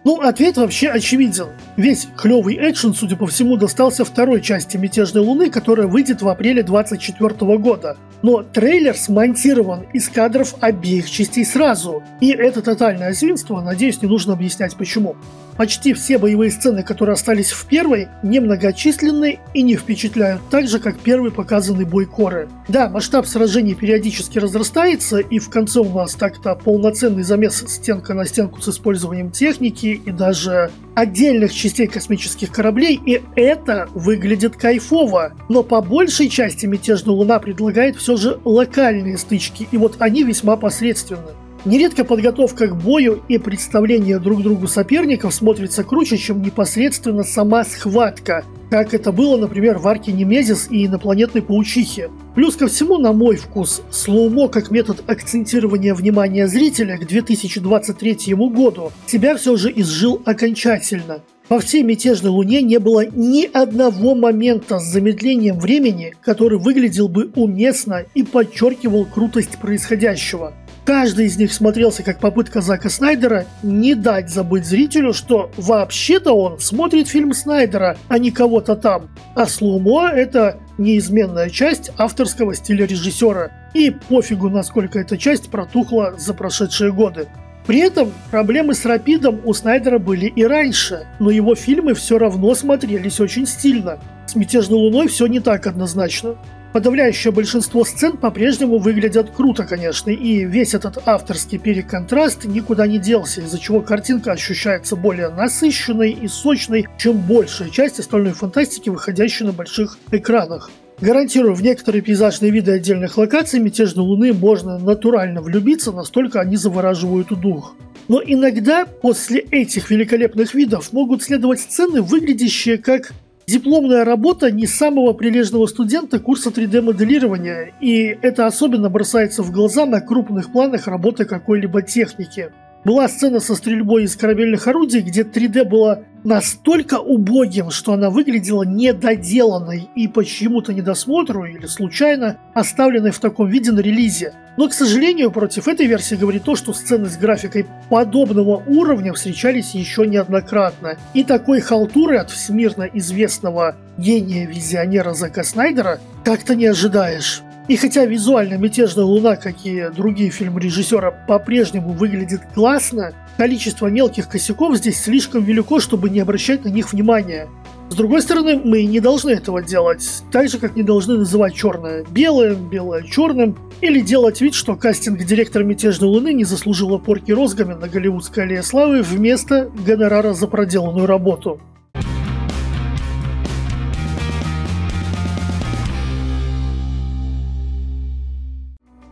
Ну, 0.03 0.21
ответ 0.21 0.57
вообще 0.57 0.89
очевиден. 0.89 1.47
Весь 1.75 2.07
клевый 2.17 2.55
экшен, 2.69 2.93
судя 2.93 3.15
по 3.15 3.25
всему, 3.25 3.57
достался 3.57 4.05
второй 4.05 4.41
части 4.41 4.77
«Мятежной 4.77 5.23
луны», 5.23 5.49
которая 5.49 5.87
выйдет 5.87 6.21
в 6.21 6.29
апреле 6.29 6.61
2024 6.61 7.57
года. 7.57 7.97
Но 8.21 8.43
трейлер 8.43 8.95
смонтирован 8.95 9.85
из 9.93 10.09
кадров 10.09 10.55
обеих 10.59 11.09
частей 11.09 11.45
сразу. 11.45 12.03
И 12.19 12.31
это 12.31 12.61
тотальное 12.61 13.13
свинство, 13.13 13.61
надеюсь, 13.61 14.01
не 14.01 14.07
нужно 14.07 14.33
объяснять 14.33 14.75
почему. 14.75 15.15
Почти 15.61 15.93
все 15.93 16.17
боевые 16.17 16.49
сцены, 16.49 16.81
которые 16.81 17.13
остались 17.13 17.51
в 17.51 17.67
первой, 17.67 18.07
немногочисленны 18.23 19.37
и 19.53 19.61
не 19.61 19.75
впечатляют 19.75 20.41
так 20.49 20.67
же, 20.67 20.79
как 20.79 20.97
первый 20.97 21.29
показанный 21.29 21.85
бой 21.85 22.07
Коры. 22.07 22.49
Да, 22.67 22.89
масштаб 22.89 23.27
сражений 23.27 23.75
периодически 23.75 24.39
разрастается, 24.39 25.19
и 25.19 25.37
в 25.37 25.51
конце 25.51 25.81
у 25.81 25.93
нас 25.93 26.15
так-то 26.15 26.55
полноценный 26.55 27.21
замес 27.21 27.63
стенка 27.67 28.15
на 28.15 28.25
стенку 28.25 28.59
с 28.59 28.69
использованием 28.69 29.29
техники 29.29 30.01
и 30.03 30.09
даже 30.09 30.71
отдельных 30.95 31.53
частей 31.53 31.85
космических 31.85 32.51
кораблей, 32.51 32.99
и 33.05 33.21
это 33.35 33.87
выглядит 33.93 34.55
кайфово. 34.55 35.33
Но 35.47 35.61
по 35.61 35.83
большей 35.83 36.27
части 36.29 36.65
«Мятежная 36.65 37.13
луна» 37.13 37.37
предлагает 37.37 37.97
все 37.97 38.17
же 38.17 38.39
локальные 38.45 39.19
стычки, 39.19 39.67
и 39.71 39.77
вот 39.77 39.97
они 39.99 40.23
весьма 40.23 40.57
посредственны. 40.57 41.29
Нередко 41.63 42.03
подготовка 42.03 42.67
к 42.67 42.75
бою 42.75 43.21
и 43.27 43.37
представление 43.37 44.17
друг 44.17 44.41
другу 44.41 44.67
соперников 44.67 45.31
смотрится 45.31 45.83
круче, 45.83 46.17
чем 46.17 46.41
непосредственно 46.41 47.23
сама 47.23 47.63
схватка, 47.63 48.43
как 48.71 48.95
это 48.95 49.11
было, 49.11 49.37
например, 49.37 49.77
в 49.77 49.87
арке 49.87 50.11
Немезис 50.11 50.67
и 50.71 50.87
инопланетной 50.87 51.43
паучихе. 51.43 52.09
Плюс 52.33 52.55
ко 52.55 52.67
всему, 52.67 52.97
на 52.97 53.13
мой 53.13 53.35
вкус, 53.35 53.83
слоумо 53.91 54.47
как 54.47 54.71
метод 54.71 55.03
акцентирования 55.05 55.93
внимания 55.93 56.47
зрителя 56.47 56.97
к 56.97 57.05
2023 57.05 58.33
году 58.33 58.91
себя 59.05 59.35
все 59.35 59.55
же 59.55 59.71
изжил 59.75 60.19
окончательно. 60.25 61.19
Во 61.47 61.59
всей 61.59 61.83
мятежной 61.83 62.31
луне 62.31 62.63
не 62.63 62.79
было 62.79 63.05
ни 63.05 63.45
одного 63.45 64.15
момента 64.15 64.79
с 64.79 64.85
замедлением 64.85 65.59
времени, 65.59 66.15
который 66.21 66.57
выглядел 66.57 67.07
бы 67.07 67.29
уместно 67.35 68.05
и 68.15 68.23
подчеркивал 68.23 69.05
крутость 69.05 69.59
происходящего. 69.59 70.53
Каждый 70.83 71.27
из 71.27 71.37
них 71.37 71.53
смотрелся 71.53 72.01
как 72.01 72.19
попытка 72.19 72.61
Зака 72.61 72.89
Снайдера 72.89 73.45
не 73.61 73.93
дать 73.93 74.29
забыть 74.29 74.65
зрителю, 74.65 75.13
что 75.13 75.51
вообще-то 75.55 76.33
он 76.33 76.59
смотрит 76.59 77.07
фильм 77.07 77.33
Снайдера, 77.33 77.97
а 78.07 78.17
не 78.17 78.31
кого-то 78.31 78.75
там. 78.75 79.09
А 79.35 79.45
слумо– 79.45 80.09
это 80.15 80.57
неизменная 80.79 81.49
часть 81.49 81.91
авторского 81.97 82.55
стиля 82.55 82.87
режиссера. 82.87 83.51
И 83.75 83.91
пофигу, 83.91 84.49
насколько 84.49 84.99
эта 84.99 85.17
часть 85.17 85.51
протухла 85.51 86.15
за 86.17 86.33
прошедшие 86.33 86.91
годы. 86.91 87.27
При 87.67 87.79
этом 87.79 88.11
проблемы 88.31 88.73
с 88.73 88.83
Рапидом 88.85 89.39
у 89.45 89.53
Снайдера 89.53 89.99
были 89.99 90.25
и 90.25 90.43
раньше, 90.43 91.05
но 91.19 91.29
его 91.29 91.53
фильмы 91.53 91.93
все 91.93 92.17
равно 92.17 92.55
смотрелись 92.55 93.19
очень 93.19 93.45
стильно. 93.45 93.99
С 94.25 94.35
«Мятежной 94.35 94.79
луной» 94.79 95.07
все 95.07 95.27
не 95.27 95.39
так 95.39 95.67
однозначно. 95.67 96.37
Подавляющее 96.73 97.33
большинство 97.33 97.83
сцен 97.83 98.15
по-прежнему 98.15 98.77
выглядят 98.77 99.31
круто, 99.31 99.65
конечно, 99.65 100.09
и 100.09 100.45
весь 100.45 100.73
этот 100.73 100.99
авторский 101.05 101.57
переконтраст 101.57 102.45
никуда 102.45 102.87
не 102.87 102.97
делся, 102.97 103.41
из-за 103.41 103.59
чего 103.59 103.81
картинка 103.81 104.31
ощущается 104.31 104.95
более 104.95 105.27
насыщенной 105.27 106.11
и 106.11 106.29
сочной, 106.29 106.87
чем 106.97 107.17
большая 107.17 107.69
часть 107.69 107.99
остальной 107.99 108.31
фантастики, 108.31 108.89
выходящей 108.89 109.45
на 109.45 109.51
больших 109.51 109.97
экранах. 110.11 110.71
Гарантирую, 111.01 111.55
в 111.55 111.61
некоторые 111.61 112.03
пейзажные 112.03 112.51
виды 112.51 112.71
отдельных 112.71 113.17
локаций 113.17 113.59
мятежной 113.59 114.05
луны 114.05 114.33
можно 114.33 114.77
натурально 114.77 115.41
влюбиться, 115.41 115.91
настолько 115.91 116.39
они 116.39 116.55
завораживают 116.55 117.37
дух. 117.37 117.75
Но 118.07 118.21
иногда 118.23 118.85
после 118.85 119.39
этих 119.39 119.89
великолепных 119.89 120.53
видов 120.53 120.93
могут 120.93 121.23
следовать 121.23 121.59
сцены, 121.59 122.01
выглядящие 122.01 122.77
как 122.77 123.11
Дипломная 123.51 124.05
работа 124.05 124.49
не 124.49 124.65
самого 124.65 125.11
прилежного 125.11 125.67
студента 125.67 126.19
курса 126.19 126.51
3D-моделирования, 126.51 127.73
и 127.81 128.17
это 128.21 128.45
особенно 128.45 128.89
бросается 128.89 129.43
в 129.43 129.51
глаза 129.51 129.85
на 129.85 129.99
крупных 129.99 130.53
планах 130.53 130.87
работы 130.87 131.25
какой-либо 131.25 131.81
техники. 131.81 132.53
Была 132.83 133.07
сцена 133.07 133.39
со 133.39 133.55
стрельбой 133.55 134.05
из 134.05 134.15
корабельных 134.15 134.67
орудий, 134.67 135.01
где 135.01 135.21
3D 135.21 135.65
было 135.65 136.03
настолько 136.23 136.99
убогим, 136.99 137.69
что 137.69 137.93
она 137.93 138.09
выглядела 138.09 138.63
недоделанной 138.63 139.89
и 139.95 140.07
по 140.07 140.25
чьему-то 140.25 140.73
недосмотру 140.73 141.45
или 141.45 141.67
случайно 141.67 142.37
оставленной 142.55 143.11
в 143.11 143.19
таком 143.19 143.47
виде 143.47 143.71
на 143.71 143.81
релизе. 143.81 144.33
Но, 144.57 144.67
к 144.67 144.73
сожалению, 144.73 145.31
против 145.31 145.67
этой 145.67 145.85
версии 145.85 146.15
говорит 146.15 146.43
то, 146.43 146.55
что 146.55 146.73
сцены 146.73 147.07
с 147.07 147.17
графикой 147.17 147.67
подобного 147.89 148.63
уровня 148.67 149.13
встречались 149.13 149.75
еще 149.75 150.07
неоднократно. 150.07 150.97
И 151.13 151.23
такой 151.23 151.61
халтуры 151.61 152.17
от 152.17 152.31
всемирно 152.31 152.89
известного 152.93 153.75
гения-визионера 153.97 155.13
Зака 155.13 155.43
Снайдера 155.43 155.99
как-то 156.23 156.55
не 156.55 156.65
ожидаешь. 156.65 157.43
И 157.67 157.75
хотя 157.77 158.05
визуально 158.05 158.55
«Мятежная 158.55 159.05
луна», 159.05 159.35
как 159.35 159.65
и 159.65 159.89
другие 159.95 160.29
фильмы 160.31 160.59
режиссера, 160.59 161.11
по-прежнему 161.11 161.93
выглядит 161.93 162.41
классно, 162.53 163.13
количество 163.37 163.87
мелких 163.87 164.27
косяков 164.27 164.77
здесь 164.77 165.01
слишком 165.01 165.43
велико, 165.43 165.79
чтобы 165.79 166.09
не 166.09 166.19
обращать 166.19 166.65
на 166.65 166.69
них 166.69 166.91
внимания. 166.91 167.47
С 167.89 167.95
другой 167.95 168.21
стороны, 168.21 168.59
мы 168.63 168.85
не 168.85 168.99
должны 168.99 169.31
этого 169.31 169.61
делать, 169.61 170.23
так 170.31 170.49
же, 170.49 170.57
как 170.57 170.75
не 170.75 170.83
должны 170.83 171.17
называть 171.17 171.53
черное 171.53 172.05
белым, 172.09 172.69
белое 172.69 173.03
черным, 173.03 173.57
или 173.81 173.99
делать 173.99 174.41
вид, 174.41 174.53
что 174.53 174.75
кастинг-директор 174.75 175.63
«Мятежной 175.63 176.09
луны» 176.09 176.33
не 176.33 176.45
заслужила 176.45 176.97
порки 176.97 177.31
розгами 177.31 177.73
на 177.73 177.87
голливудской 177.87 178.43
аллее 178.43 178.63
славы 178.63 179.01
вместо 179.01 179.69
гонорара 179.85 180.33
за 180.33 180.47
проделанную 180.47 181.05
работу. 181.05 181.59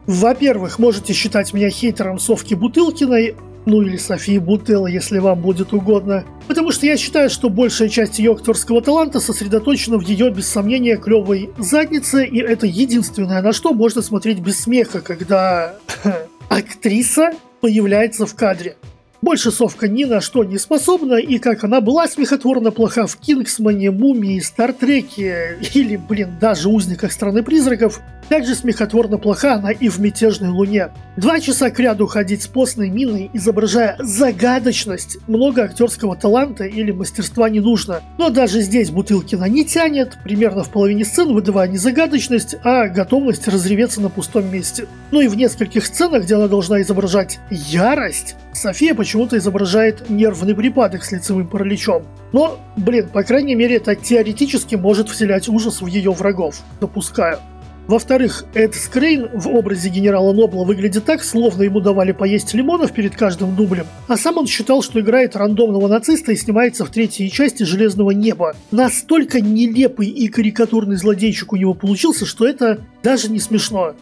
Во-первых, 0.09 0.79
можете 0.79 1.13
считать 1.13 1.53
меня 1.53 1.69
хейтером 1.69 2.17
Совки 2.17 2.55
Бутылкиной, 2.55 3.35
ну 3.67 3.83
или 3.83 3.95
Софии 3.95 4.39
Бутелла, 4.39 4.87
если 4.87 5.19
вам 5.19 5.39
будет 5.39 5.71
угодно. 5.71 6.25
Потому 6.47 6.71
что 6.71 6.87
я 6.87 6.97
считаю, 6.97 7.29
что 7.29 7.47
большая 7.47 7.89
часть 7.89 8.17
ее 8.17 8.31
актерского 8.31 8.81
таланта 8.81 9.19
сосредоточена 9.19 9.99
в 9.99 10.01
ее, 10.01 10.31
без 10.31 10.49
сомнения, 10.49 10.97
клевой 10.97 11.51
заднице, 11.59 12.25
и 12.25 12.39
это 12.39 12.65
единственное, 12.65 13.43
на 13.43 13.53
что 13.53 13.71
можно 13.71 14.01
смотреть 14.01 14.39
без 14.39 14.61
смеха, 14.61 15.01
когда 15.01 15.75
актриса 16.49 17.33
появляется 17.61 18.25
в 18.25 18.33
кадре. 18.33 18.77
Больше 19.21 19.51
совка 19.51 19.89
ни 19.89 20.05
на 20.05 20.21
что 20.21 20.45
не 20.45 20.57
способна, 20.57 21.15
и 21.15 21.39
как 21.39 21.65
она 21.65 21.81
была 21.81 22.07
смехотворно 22.07 22.71
плоха 22.71 23.05
в 23.05 23.17
Кингсмане, 23.17 23.91
Мумии, 23.91 24.39
Стартреке 24.39 25.57
или, 25.73 25.97
блин, 25.97 26.37
даже 26.39 26.69
Узниках 26.69 27.11
Страны 27.11 27.43
Призраков, 27.43 28.01
также 28.29 28.53
смехотворно 28.53 29.17
плоха 29.17 29.55
она 29.55 29.71
и 29.71 29.89
в 29.89 29.99
«Мятежной 29.99 30.49
луне». 30.49 30.89
Два 31.17 31.39
часа 31.39 31.71
к 31.71 31.79
ряду 31.79 32.05
ходить 32.05 32.43
с 32.43 32.47
постной 32.47 32.89
миной, 32.89 33.29
изображая 33.33 33.97
загадочность, 33.99 35.17
много 35.27 35.63
актерского 35.63 36.15
таланта 36.15 36.63
или 36.63 36.91
мастерства 36.91 37.49
не 37.49 37.59
нужно. 37.59 38.01
Но 38.19 38.29
даже 38.29 38.61
здесь 38.61 38.91
Бутылкина 38.91 39.45
не 39.45 39.65
тянет, 39.65 40.17
примерно 40.23 40.63
в 40.63 40.69
половине 40.69 41.05
сцен 41.05 41.33
выдавая 41.33 41.67
не 41.67 41.77
загадочность, 41.77 42.55
а 42.63 42.87
готовность 42.87 43.47
разреветься 43.47 43.99
на 43.99 44.09
пустом 44.09 44.49
месте. 44.51 44.85
Ну 45.11 45.21
и 45.21 45.27
в 45.27 45.35
нескольких 45.35 45.85
сценах, 45.85 46.23
где 46.23 46.35
она 46.35 46.47
должна 46.47 46.81
изображать 46.81 47.39
ярость, 47.49 48.35
София 48.53 48.93
почему-то 49.09 49.39
изображает 49.39 50.07
нервный 50.07 50.53
припадок 50.53 51.03
с 51.03 51.11
лицевым 51.11 51.47
параличом. 51.47 52.05
Но, 52.31 52.59
блин, 52.77 53.09
по 53.11 53.23
крайней 53.23 53.55
мере, 53.55 53.77
это 53.77 53.95
теоретически 53.95 54.75
может 54.75 55.09
вселять 55.09 55.49
ужас 55.49 55.81
в 55.81 55.87
ее 55.87 56.11
врагов. 56.11 56.61
Допускаю. 56.79 57.39
Во-вторых, 57.87 58.45
Эд 58.53 58.75
Скрейн 58.75 59.29
в 59.33 59.47
образе 59.47 59.89
генерала 59.89 60.31
Нобла 60.31 60.63
выглядит 60.63 61.05
так, 61.05 61.23
словно 61.23 61.63
ему 61.63 61.79
давали 61.79 62.11
поесть 62.11 62.53
лимонов 62.53 62.91
перед 62.91 63.15
каждым 63.15 63.55
дублем, 63.55 63.87
а 64.07 64.15
сам 64.15 64.37
он 64.37 64.45
считал, 64.45 64.83
что 64.83 64.99
играет 64.99 65.35
рандомного 65.35 65.87
нациста 65.87 66.31
и 66.31 66.35
снимается 66.35 66.85
в 66.85 66.91
третьей 66.91 67.31
части 67.31 67.63
«Железного 67.63 68.11
неба». 68.11 68.55
Настолько 68.69 69.41
нелепый 69.41 70.05
и 70.05 70.27
карикатурный 70.27 70.97
злодейчик 70.97 71.51
у 71.53 71.55
него 71.55 71.73
получился, 71.73 72.27
что 72.27 72.47
это 72.47 72.79
даже 73.01 73.31
не 73.31 73.39
смешно. 73.39 73.95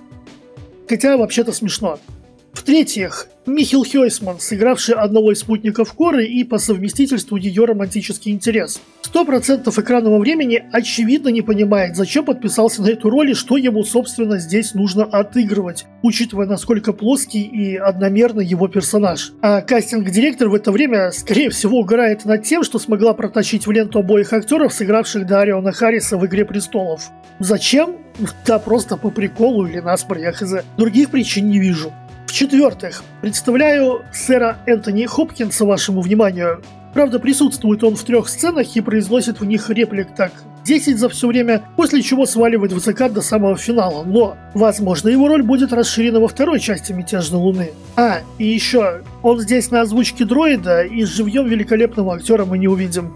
Хотя 0.89 1.15
вообще-то 1.15 1.53
смешно. 1.53 1.97
В-третьих, 2.57 3.27
Михил 3.45 3.85
Хёйсман, 3.85 4.39
сыгравший 4.39 4.95
одного 4.95 5.31
из 5.31 5.39
спутников 5.39 5.93
Коры 5.93 6.25
и 6.25 6.43
по 6.43 6.57
совместительству 6.57 7.37
ее 7.37 7.65
романтический 7.65 8.31
интерес. 8.31 8.81
Сто 9.03 9.25
процентов 9.25 9.77
экранного 9.77 10.17
времени 10.17 10.63
очевидно 10.73 11.29
не 11.29 11.43
понимает, 11.43 11.95
зачем 11.95 12.25
подписался 12.25 12.81
на 12.81 12.87
эту 12.87 13.11
роль 13.11 13.29
и 13.29 13.33
что 13.35 13.57
ему, 13.57 13.83
собственно, 13.83 14.39
здесь 14.39 14.73
нужно 14.73 15.03
отыгрывать, 15.03 15.85
учитывая, 16.01 16.47
насколько 16.47 16.93
плоский 16.93 17.43
и 17.43 17.77
одномерный 17.77 18.43
его 18.43 18.67
персонаж. 18.67 19.33
А 19.43 19.61
кастинг-директор 19.61 20.49
в 20.49 20.55
это 20.55 20.71
время, 20.71 21.11
скорее 21.11 21.51
всего, 21.51 21.77
угорает 21.81 22.25
над 22.25 22.43
тем, 22.43 22.63
что 22.63 22.79
смогла 22.79 23.13
протащить 23.13 23.67
в 23.67 23.71
ленту 23.71 23.99
обоих 23.99 24.33
актеров, 24.33 24.73
сыгравших 24.73 25.27
Дариона 25.27 25.73
Харриса 25.73 26.17
в 26.17 26.25
«Игре 26.25 26.43
престолов». 26.43 27.11
Зачем? 27.39 27.97
Да 28.47 28.57
просто 28.57 28.97
по 28.97 29.11
приколу 29.11 29.67
или 29.67 29.79
насмор, 29.79 30.17
я 30.17 30.31
хз. 30.31 30.65
Других 30.75 31.11
причин 31.11 31.51
не 31.51 31.59
вижу. 31.59 31.93
В-четвертых, 32.27 33.03
представляю 33.21 34.03
сэра 34.11 34.57
Энтони 34.65 35.05
Хопкинса 35.05 35.65
вашему 35.65 36.01
вниманию. 36.01 36.61
Правда, 36.93 37.19
присутствует 37.19 37.85
он 37.85 37.95
в 37.95 38.03
трех 38.03 38.27
сценах 38.27 38.75
и 38.75 38.81
произносит 38.81 39.39
в 39.39 39.45
них 39.45 39.69
реплик 39.69 40.13
так 40.13 40.33
10 40.65 40.99
за 40.99 41.07
все 41.07 41.27
время, 41.27 41.63
после 41.77 42.01
чего 42.01 42.25
сваливает 42.25 42.73
в 42.73 42.79
закат 42.79 43.13
до 43.13 43.21
самого 43.21 43.55
финала. 43.55 44.03
Но, 44.03 44.35
возможно, 44.53 45.07
его 45.07 45.29
роль 45.29 45.41
будет 45.41 45.71
расширена 45.71 46.19
во 46.19 46.27
второй 46.27 46.59
части 46.59 46.91
«Мятежной 46.91 47.39
луны». 47.39 47.71
А, 47.95 48.19
и 48.37 48.45
еще, 48.45 49.03
он 49.23 49.39
здесь 49.39 49.71
на 49.71 49.81
озвучке 49.81 50.25
дроида, 50.25 50.83
и 50.83 51.05
живьем 51.05 51.47
великолепного 51.47 52.15
актера 52.15 52.43
мы 52.43 52.57
не 52.57 52.67
увидим. 52.67 53.13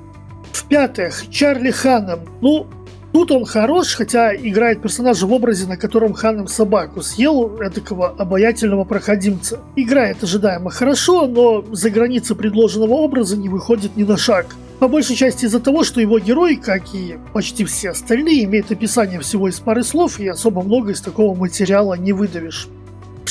В-пятых, 0.54 1.30
Чарли 1.30 1.71
Ханнем. 1.71 2.21
Ну, 2.41 2.67
Тут 3.13 3.32
он 3.32 3.45
хорош, 3.45 3.95
хотя 3.95 4.34
играет 4.34 4.82
персонажа 4.82 5.28
в 5.28 5.34
образе, 5.34 5.67
на 5.67 5.76
котором 5.76 6.13
Ханом 6.13 6.47
собаку 6.47 7.02
съел, 7.02 7.58
этакого 7.62 8.10
обаятельного 8.10 8.86
проходимца. 8.86 9.60
Играет 9.76 10.24
ожидаемо 10.24 10.69
хорошо, 10.69 11.28
но 11.28 11.63
за 11.71 11.89
границы 11.89 12.36
предложенного 12.36 12.93
образа 12.93 13.36
не 13.36 13.50
выходит 13.50 13.97
ни 13.97 14.04
на 14.04 14.17
шаг. 14.17 14.56
По 14.80 14.88
большей 14.88 15.15
части 15.15 15.45
из-за 15.45 15.60
того, 15.60 15.84
что 15.84 16.02
его 16.02 16.19
герой, 16.19 16.56
как 16.56 16.95
и 16.95 17.17
почти 17.34 17.65
все 17.65 17.91
остальные, 17.91 18.45
имеет 18.45 18.71
описание 18.71 19.19
всего 19.19 19.50
из 19.50 19.60
пары 19.60 19.84
слов, 19.84 20.19
и 20.19 20.28
особо 20.28 20.63
много 20.63 20.91
из 20.91 21.02
такого 21.02 21.36
материала 21.36 21.93
не 21.95 22.13
выдавишь. 22.13 22.67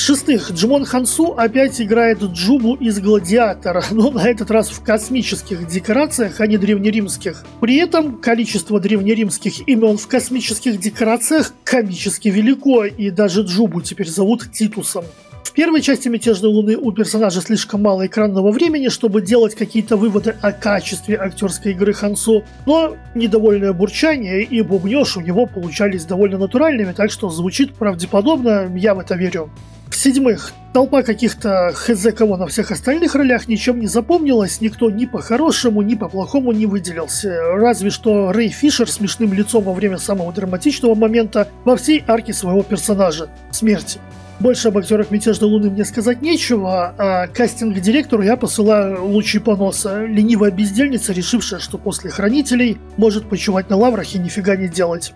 В-шестых, 0.01 0.49
Джимон 0.49 0.83
Хансу 0.83 1.35
опять 1.37 1.79
играет 1.79 2.23
Джубу 2.23 2.73
из 2.73 2.99
«Гладиатора», 2.99 3.83
но 3.91 4.09
на 4.09 4.27
этот 4.27 4.49
раз 4.49 4.69
в 4.69 4.81
космических 4.81 5.67
декорациях, 5.67 6.39
а 6.39 6.47
не 6.47 6.57
древнеримских. 6.57 7.45
При 7.59 7.75
этом 7.75 8.17
количество 8.17 8.79
древнеримских 8.79 9.67
имен 9.67 9.99
в 9.99 10.07
космических 10.07 10.79
декорациях 10.79 11.53
комически 11.63 12.29
велико, 12.29 12.85
и 12.85 13.11
даже 13.11 13.43
Джубу 13.43 13.83
теперь 13.83 14.09
зовут 14.09 14.51
Титусом. 14.51 15.05
В 15.43 15.51
первой 15.51 15.81
части 15.81 16.07
«Мятежной 16.07 16.49
луны» 16.49 16.77
у 16.77 16.91
персонажа 16.91 17.39
слишком 17.41 17.83
мало 17.83 18.07
экранного 18.07 18.51
времени, 18.51 18.87
чтобы 18.87 19.21
делать 19.21 19.53
какие-то 19.53 19.97
выводы 19.97 20.35
о 20.41 20.51
качестве 20.51 21.15
актерской 21.15 21.73
игры 21.73 21.93
Хансу, 21.93 22.43
но 22.65 22.95
недовольное 23.13 23.71
бурчание 23.71 24.41
и 24.41 24.63
бубнеж 24.63 25.15
у 25.17 25.21
него 25.21 25.45
получались 25.45 26.05
довольно 26.05 26.39
натуральными, 26.39 26.91
так 26.91 27.11
что 27.11 27.29
звучит 27.29 27.75
правдеподобно, 27.75 28.67
я 28.75 28.95
в 28.95 28.99
это 28.99 29.13
верю. 29.13 29.51
В-седьмых, 29.91 30.53
толпа 30.71 31.03
каких-то 31.03 31.73
хз 31.75 32.07
кого 32.17 32.37
на 32.37 32.47
всех 32.47 32.71
остальных 32.71 33.13
ролях 33.13 33.49
ничем 33.49 33.81
не 33.81 33.87
запомнилась, 33.87 34.61
никто 34.61 34.89
ни 34.89 35.05
по-хорошему, 35.05 35.81
ни 35.81 35.95
по-плохому 35.95 36.53
не 36.53 36.65
выделился. 36.65 37.37
Разве 37.55 37.89
что 37.89 38.31
Рэй 38.31 38.47
Фишер 38.47 38.89
смешным 38.89 39.33
лицом 39.33 39.65
во 39.65 39.73
время 39.73 39.97
самого 39.97 40.31
драматичного 40.31 40.95
момента 40.95 41.49
во 41.65 41.75
всей 41.75 42.03
арке 42.07 42.31
своего 42.31 42.63
персонажа– 42.63 43.29
смерти. 43.51 43.99
Больше 44.39 44.69
об 44.69 44.77
актерах 44.77 45.11
«Мятежной 45.11 45.49
луны» 45.49 45.69
мне 45.69 45.83
сказать 45.83 46.21
нечего, 46.21 46.95
а 46.97 47.27
кастинг-директору 47.27 48.23
я 48.23 48.37
посылаю 48.37 49.05
лучи 49.05 49.39
поноса. 49.39 50.05
Ленивая 50.05 50.51
бездельница, 50.51 51.11
решившая, 51.11 51.59
что 51.59 51.77
после 51.77 52.09
«Хранителей» 52.09 52.77
может 52.95 53.29
почивать 53.29 53.69
на 53.69 53.75
лаврах 53.75 54.15
и 54.15 54.19
нифига 54.19 54.55
не 54.55 54.69
делать. 54.69 55.13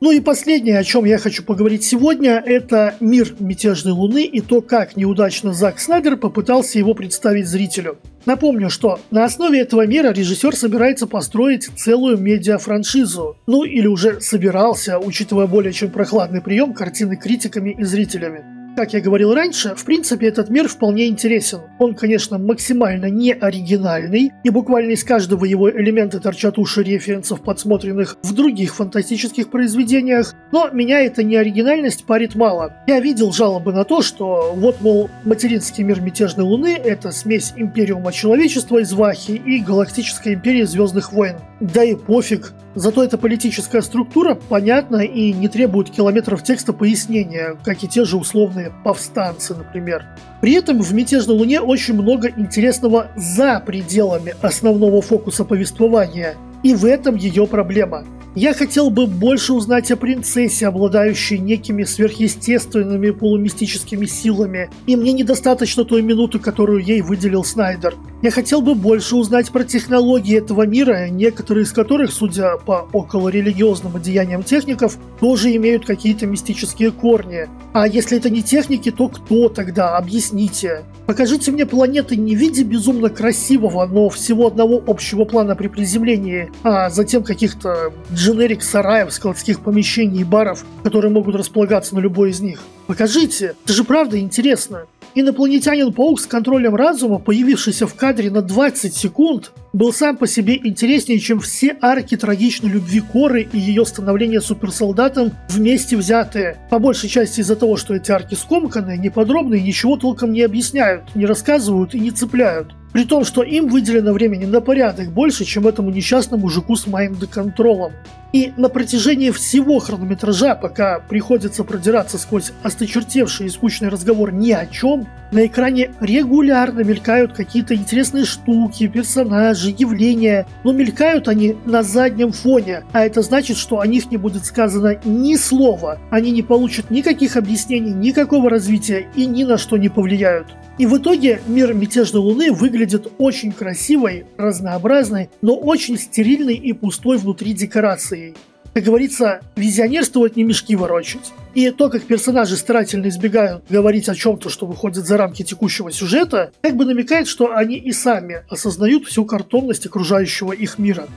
Ну 0.00 0.12
и 0.12 0.20
последнее, 0.20 0.78
о 0.78 0.84
чем 0.84 1.04
я 1.04 1.18
хочу 1.18 1.42
поговорить 1.42 1.82
сегодня, 1.82 2.40
это 2.44 2.94
мир 3.00 3.34
Мятежной 3.40 3.92
Луны 3.92 4.24
и 4.24 4.40
то, 4.40 4.60
как 4.60 4.96
неудачно 4.96 5.52
Зак 5.52 5.80
Снайдер 5.80 6.16
попытался 6.16 6.78
его 6.78 6.94
представить 6.94 7.48
зрителю. 7.48 7.98
Напомню, 8.24 8.70
что 8.70 9.00
на 9.10 9.24
основе 9.24 9.60
этого 9.60 9.86
мира 9.86 10.12
режиссер 10.12 10.54
собирается 10.54 11.08
построить 11.08 11.68
целую 11.76 12.16
медиафраншизу. 12.18 13.38
Ну 13.48 13.64
или 13.64 13.88
уже 13.88 14.20
собирался, 14.20 15.00
учитывая 15.00 15.48
более 15.48 15.72
чем 15.72 15.90
прохладный 15.90 16.42
прием 16.42 16.74
картины 16.74 17.16
критиками 17.16 17.74
и 17.76 17.82
зрителями. 17.82 18.57
Как 18.78 18.92
я 18.92 19.00
говорил 19.00 19.34
раньше, 19.34 19.74
в 19.74 19.84
принципе 19.84 20.28
этот 20.28 20.50
мир 20.50 20.68
вполне 20.68 21.08
интересен. 21.08 21.62
Он, 21.80 21.96
конечно, 21.96 22.38
максимально 22.38 23.06
не 23.06 23.32
оригинальный, 23.32 24.30
и 24.44 24.50
буквально 24.50 24.92
из 24.92 25.02
каждого 25.02 25.44
его 25.46 25.68
элемента 25.68 26.20
торчат 26.20 26.58
уши 26.58 26.84
референсов, 26.84 27.42
подсмотренных 27.42 28.16
в 28.22 28.32
других 28.32 28.76
фантастических 28.76 29.50
произведениях, 29.50 30.32
но 30.52 30.70
меня 30.70 31.00
эта 31.00 31.24
неоригинальность 31.24 32.04
парит 32.06 32.36
мало. 32.36 32.72
Я 32.86 33.00
видел 33.00 33.32
жалобы 33.32 33.72
на 33.72 33.82
то, 33.82 34.00
что 34.00 34.52
вот, 34.54 34.80
мол, 34.80 35.10
материнский 35.24 35.82
мир 35.82 36.00
Мятежной 36.00 36.46
Луны— 36.46 36.78
это 36.84 37.10
смесь 37.10 37.54
Империума 37.56 38.12
Человечества 38.12 38.78
из 38.78 38.92
Вахи 38.92 39.32
и 39.44 39.58
Галактической 39.58 40.34
Империи 40.34 40.62
Звездных 40.62 41.12
Войн. 41.12 41.34
Да 41.58 41.82
и 41.82 41.96
пофиг. 41.96 42.52
Зато 42.78 43.02
эта 43.02 43.18
политическая 43.18 43.82
структура 43.82 44.36
понятна 44.36 44.98
и 44.98 45.32
не 45.32 45.48
требует 45.48 45.90
километров 45.90 46.44
текста 46.44 46.72
пояснения, 46.72 47.56
как 47.64 47.82
и 47.82 47.88
те 47.88 48.04
же 48.04 48.16
условные 48.16 48.72
повстанцы, 48.84 49.56
например. 49.56 50.06
При 50.40 50.52
этом 50.52 50.80
в 50.80 50.94
«Мятежной 50.94 51.36
Луне» 51.36 51.60
очень 51.60 51.94
много 51.94 52.28
интересного 52.28 53.08
за 53.16 53.60
пределами 53.66 54.36
основного 54.42 55.02
фокуса 55.02 55.44
повествования. 55.44 56.36
И 56.62 56.74
в 56.74 56.84
этом 56.84 57.16
ее 57.16 57.46
проблема– 57.46 58.04
я 58.34 58.54
хотел 58.54 58.90
бы 58.90 59.08
больше 59.08 59.52
узнать 59.52 59.90
о 59.90 59.96
принцессе, 59.96 60.68
обладающей 60.68 61.38
некими 61.38 61.82
сверхъестественными 61.82 63.10
полумистическими 63.10 64.06
силами, 64.06 64.70
и 64.86 64.94
мне 64.94 65.12
недостаточно 65.12 65.84
той 65.84 66.02
минуты, 66.02 66.38
которую 66.38 66.84
ей 66.84 67.00
выделил 67.00 67.42
Снайдер. 67.42 67.96
Я 68.22 68.30
хотел 68.30 68.60
бы 68.60 68.74
больше 68.74 69.16
узнать 69.16 69.50
про 69.50 69.64
технологии 69.64 70.38
этого 70.38 70.66
мира, 70.66 71.08
некоторые 71.08 71.64
из 71.64 71.72
которых, 71.72 72.12
судя 72.12 72.58
по 72.58 72.88
околорелигиозным 72.92 73.96
одеяниям 73.96 74.42
техников, 74.42 74.98
тоже 75.18 75.54
имеют 75.56 75.84
какие-то 75.84 76.26
мистические 76.26 76.92
корни. 76.92 77.48
А 77.72 77.88
если 77.88 78.18
это 78.18 78.28
не 78.28 78.42
техники, 78.42 78.90
то 78.90 79.08
кто 79.08 79.48
тогда? 79.48 79.96
Объясните. 79.96 80.82
Покажите 81.06 81.50
мне 81.52 81.64
планеты 81.64 82.16
не 82.16 82.36
в 82.36 82.38
виде 82.38 82.62
безумно 82.62 83.08
красивого, 83.08 83.86
но 83.86 84.08
всего 84.10 84.48
одного 84.48 84.82
общего 84.86 85.24
плана 85.24 85.56
при 85.56 85.68
приземлении, 85.68 86.50
а 86.62 86.90
затем 86.90 87.22
каких-то 87.22 87.92
дженерик 88.12 88.62
сараев, 88.62 89.12
складских 89.12 89.60
помещений 89.60 90.20
и 90.20 90.24
баров, 90.24 90.64
которые 90.82 91.10
могут 91.10 91.34
располагаться 91.34 91.94
на 91.94 92.00
любой 92.00 92.30
из 92.30 92.40
них. 92.40 92.60
Покажите, 92.86 93.54
это 93.64 93.72
же 93.72 93.84
правда 93.84 94.18
интересно. 94.18 94.86
Инопланетянин-паук 95.14 96.20
с 96.20 96.26
контролем 96.26 96.74
разума, 96.74 97.18
появившийся 97.18 97.86
в 97.86 97.94
кадре 97.94 98.30
на 98.30 98.42
20 98.42 98.94
секунд, 98.94 99.52
был 99.78 99.92
сам 99.92 100.16
по 100.16 100.26
себе 100.26 100.56
интереснее, 100.56 101.20
чем 101.20 101.38
все 101.38 101.76
арки 101.80 102.16
трагичной 102.16 102.68
любви 102.68 103.00
Коры 103.00 103.48
и 103.50 103.58
ее 103.58 103.86
становления 103.86 104.40
суперсолдатом 104.40 105.30
вместе 105.48 105.96
взятые. 105.96 106.58
По 106.68 106.80
большей 106.80 107.08
части 107.08 107.40
из-за 107.40 107.54
того, 107.54 107.76
что 107.76 107.94
эти 107.94 108.10
арки 108.10 108.34
скомканные, 108.34 108.98
неподробные, 108.98 109.62
ничего 109.62 109.96
толком 109.96 110.32
не 110.32 110.42
объясняют, 110.42 111.14
не 111.14 111.26
рассказывают 111.26 111.94
и 111.94 112.00
не 112.00 112.10
цепляют. 112.10 112.74
При 112.92 113.04
том, 113.04 113.24
что 113.24 113.42
им 113.42 113.68
выделено 113.68 114.12
времени 114.12 114.46
на 114.46 114.60
порядок 114.60 115.12
больше, 115.12 115.44
чем 115.44 115.68
этому 115.68 115.90
несчастному 115.90 116.44
мужику 116.44 116.74
с 116.74 116.86
майнд-контролом. 116.86 117.92
И 118.32 118.52
на 118.56 118.68
протяжении 118.68 119.30
всего 119.30 119.78
хронометража, 119.78 120.54
пока 120.54 120.98
приходится 120.98 121.64
продираться 121.64 122.18
сквозь 122.18 122.52
осточертевший 122.62 123.46
и 123.46 123.50
скучный 123.50 123.88
разговор 123.88 124.32
ни 124.32 124.52
о 124.52 124.66
чем, 124.66 125.06
на 125.32 125.46
экране 125.46 125.90
регулярно 126.00 126.80
мелькают 126.80 127.32
какие-то 127.34 127.74
интересные 127.74 128.24
штуки, 128.24 128.88
персонажи, 128.88 129.67
явления, 129.70 130.46
но 130.64 130.72
мелькают 130.72 131.28
они 131.28 131.56
на 131.64 131.82
заднем 131.82 132.32
фоне, 132.32 132.84
а 132.92 133.04
это 133.04 133.22
значит, 133.22 133.56
что 133.56 133.80
о 133.80 133.86
них 133.86 134.10
не 134.10 134.16
будет 134.16 134.44
сказано 134.44 135.00
ни 135.04 135.36
слова, 135.36 135.98
они 136.10 136.30
не 136.30 136.42
получат 136.42 136.90
никаких 136.90 137.36
объяснений, 137.36 137.92
никакого 137.92 138.50
развития 138.50 139.08
и 139.14 139.26
ни 139.26 139.44
на 139.44 139.58
что 139.58 139.76
не 139.76 139.88
повлияют. 139.88 140.48
И 140.78 140.86
в 140.86 140.96
итоге 140.96 141.40
мир 141.46 141.74
Мятежной 141.74 142.22
Луны 142.22 142.52
выглядит 142.52 143.12
очень 143.18 143.50
красивой, 143.50 144.26
разнообразной, 144.36 145.28
но 145.42 145.56
очень 145.56 145.98
стерильной 145.98 146.54
и 146.54 146.72
пустой 146.72 147.18
внутри 147.18 147.52
декорацией. 147.52 148.34
Как 148.74 148.84
говорится, 148.84 149.40
визионерствовать 149.56 150.36
не 150.36 150.44
мешки 150.44 150.76
ворочать. 150.76 151.32
И 151.54 151.70
то, 151.70 151.88
как 151.88 152.02
персонажи 152.04 152.56
старательно 152.56 153.08
избегают 153.08 153.64
говорить 153.68 154.08
о 154.08 154.14
чем-то, 154.14 154.48
что 154.50 154.66
выходит 154.66 155.06
за 155.06 155.16
рамки 155.16 155.42
текущего 155.42 155.90
сюжета, 155.90 156.52
как 156.60 156.76
бы 156.76 156.84
намекает, 156.84 157.26
что 157.26 157.54
они 157.54 157.76
и 157.76 157.92
сами 157.92 158.44
осознают 158.48 159.06
всю 159.06 159.24
картонность 159.24 159.86
окружающего 159.86 160.52
их 160.52 160.78
мира. 160.78 161.08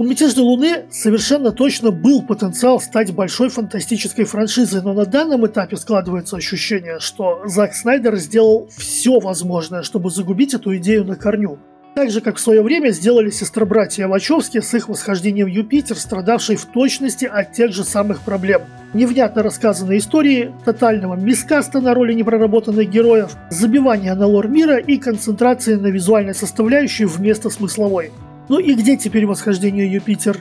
У 0.00 0.04
«Мятежной 0.04 0.44
Луны» 0.44 0.84
совершенно 0.92 1.50
точно 1.50 1.90
был 1.90 2.22
потенциал 2.22 2.80
стать 2.80 3.12
большой 3.12 3.48
фантастической 3.48 4.26
франшизой, 4.26 4.80
но 4.80 4.92
на 4.92 5.06
данном 5.06 5.44
этапе 5.44 5.76
складывается 5.76 6.36
ощущение, 6.36 7.00
что 7.00 7.42
Зак 7.46 7.74
Снайдер 7.74 8.14
сделал 8.14 8.68
все 8.76 9.18
возможное, 9.18 9.82
чтобы 9.82 10.10
загубить 10.10 10.54
эту 10.54 10.76
идею 10.76 11.04
на 11.04 11.16
корню. 11.16 11.58
Так 11.98 12.12
же, 12.12 12.20
как 12.20 12.36
в 12.36 12.40
свое 12.40 12.62
время 12.62 12.90
сделали 12.90 13.28
сестры-братья 13.28 14.06
Вачовски 14.06 14.60
с 14.60 14.72
их 14.72 14.88
восхождением 14.88 15.46
в 15.46 15.50
Юпитер, 15.50 15.96
страдавший 15.96 16.54
в 16.54 16.64
точности 16.66 17.24
от 17.24 17.54
тех 17.54 17.72
же 17.72 17.82
самых 17.82 18.20
проблем. 18.20 18.62
Невнятно 18.94 19.42
рассказанные 19.42 19.98
истории, 19.98 20.52
тотального 20.64 21.16
мискаста 21.16 21.80
на 21.80 21.94
роли 21.94 22.12
непроработанных 22.12 22.88
героев, 22.88 23.32
забивания 23.50 24.14
на 24.14 24.28
лор 24.28 24.46
мира 24.46 24.76
и 24.76 24.96
концентрации 24.96 25.74
на 25.74 25.88
визуальной 25.88 26.36
составляющей 26.36 27.04
вместо 27.04 27.50
смысловой. 27.50 28.12
Ну 28.48 28.60
и 28.60 28.74
где 28.74 28.96
теперь 28.96 29.26
восхождение 29.26 29.92
Юпитер? 29.92 30.38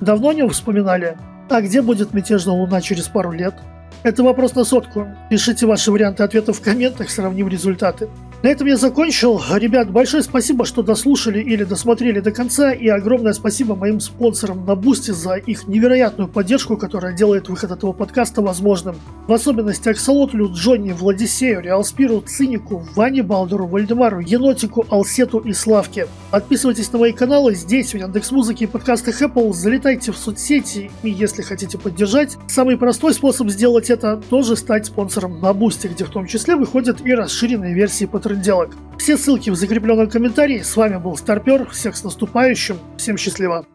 Давно 0.00 0.32
не 0.32 0.48
вспоминали? 0.48 1.16
А 1.48 1.60
где 1.60 1.82
будет 1.82 2.14
мятежная 2.14 2.56
луна 2.56 2.80
через 2.80 3.06
пару 3.06 3.30
лет? 3.30 3.54
Это 4.02 4.24
вопрос 4.24 4.56
на 4.56 4.64
сотку. 4.64 5.06
Пишите 5.30 5.66
ваши 5.66 5.92
варианты 5.92 6.24
ответов 6.24 6.58
в 6.58 6.62
комментах, 6.62 7.10
сравним 7.10 7.46
результаты. 7.46 8.08
На 8.46 8.50
этом 8.50 8.68
я 8.68 8.76
закончил. 8.76 9.42
Ребят, 9.56 9.90
большое 9.90 10.22
спасибо, 10.22 10.64
что 10.64 10.84
дослушали 10.84 11.40
или 11.40 11.64
досмотрели 11.64 12.20
до 12.20 12.30
конца, 12.30 12.70
и 12.70 12.86
огромное 12.86 13.32
спасибо 13.32 13.74
моим 13.74 13.98
спонсорам 13.98 14.64
на 14.64 14.76
Boosty 14.76 15.10
за 15.10 15.34
их 15.34 15.66
невероятную 15.66 16.28
поддержку, 16.28 16.76
которая 16.76 17.12
делает 17.12 17.48
выход 17.48 17.72
этого 17.72 17.92
подкаста 17.92 18.42
возможным. 18.42 18.94
В 19.26 19.32
особенности 19.32 19.88
Аксолотлю, 19.88 20.48
Джонни, 20.52 20.92
Владисею, 20.92 21.60
Реалспиру, 21.60 22.20
Цинику, 22.24 22.86
Ване 22.94 23.24
Балдеру, 23.24 23.66
Вальдемару, 23.66 24.20
Енотику, 24.20 24.86
Алсету 24.90 25.40
и 25.40 25.52
Славке. 25.52 26.06
Подписывайтесь 26.30 26.92
на 26.92 27.00
мои 27.00 27.10
каналы 27.10 27.56
здесь, 27.56 27.94
в 27.94 27.96
Яндекс.Музыке 27.96 28.66
и 28.66 28.68
подкастах 28.68 29.20
Apple, 29.22 29.52
залетайте 29.54 30.12
в 30.12 30.16
соцсети, 30.16 30.92
и 31.02 31.10
если 31.10 31.42
хотите 31.42 31.78
поддержать, 31.78 32.36
самый 32.46 32.76
простой 32.76 33.12
способ 33.12 33.48
сделать 33.50 33.90
это 33.90 34.22
тоже 34.30 34.54
стать 34.54 34.86
спонсором 34.86 35.40
на 35.40 35.52
Boosty, 35.52 35.88
где 35.88 36.04
в 36.04 36.10
том 36.10 36.28
числе 36.28 36.54
выходят 36.54 37.04
и 37.04 37.12
расширенные 37.12 37.74
версии 37.74 38.06
Patreon 38.06 38.35
делок. 38.40 38.70
Все 38.98 39.16
ссылки 39.16 39.50
в 39.50 39.54
закрепленном 39.54 40.08
комментарии. 40.08 40.62
С 40.62 40.76
вами 40.76 40.96
был 40.96 41.16
Старпер. 41.16 41.68
Всех 41.70 41.96
с 41.96 42.04
наступающим. 42.04 42.78
Всем 42.96 43.16
счастливо. 43.16 43.66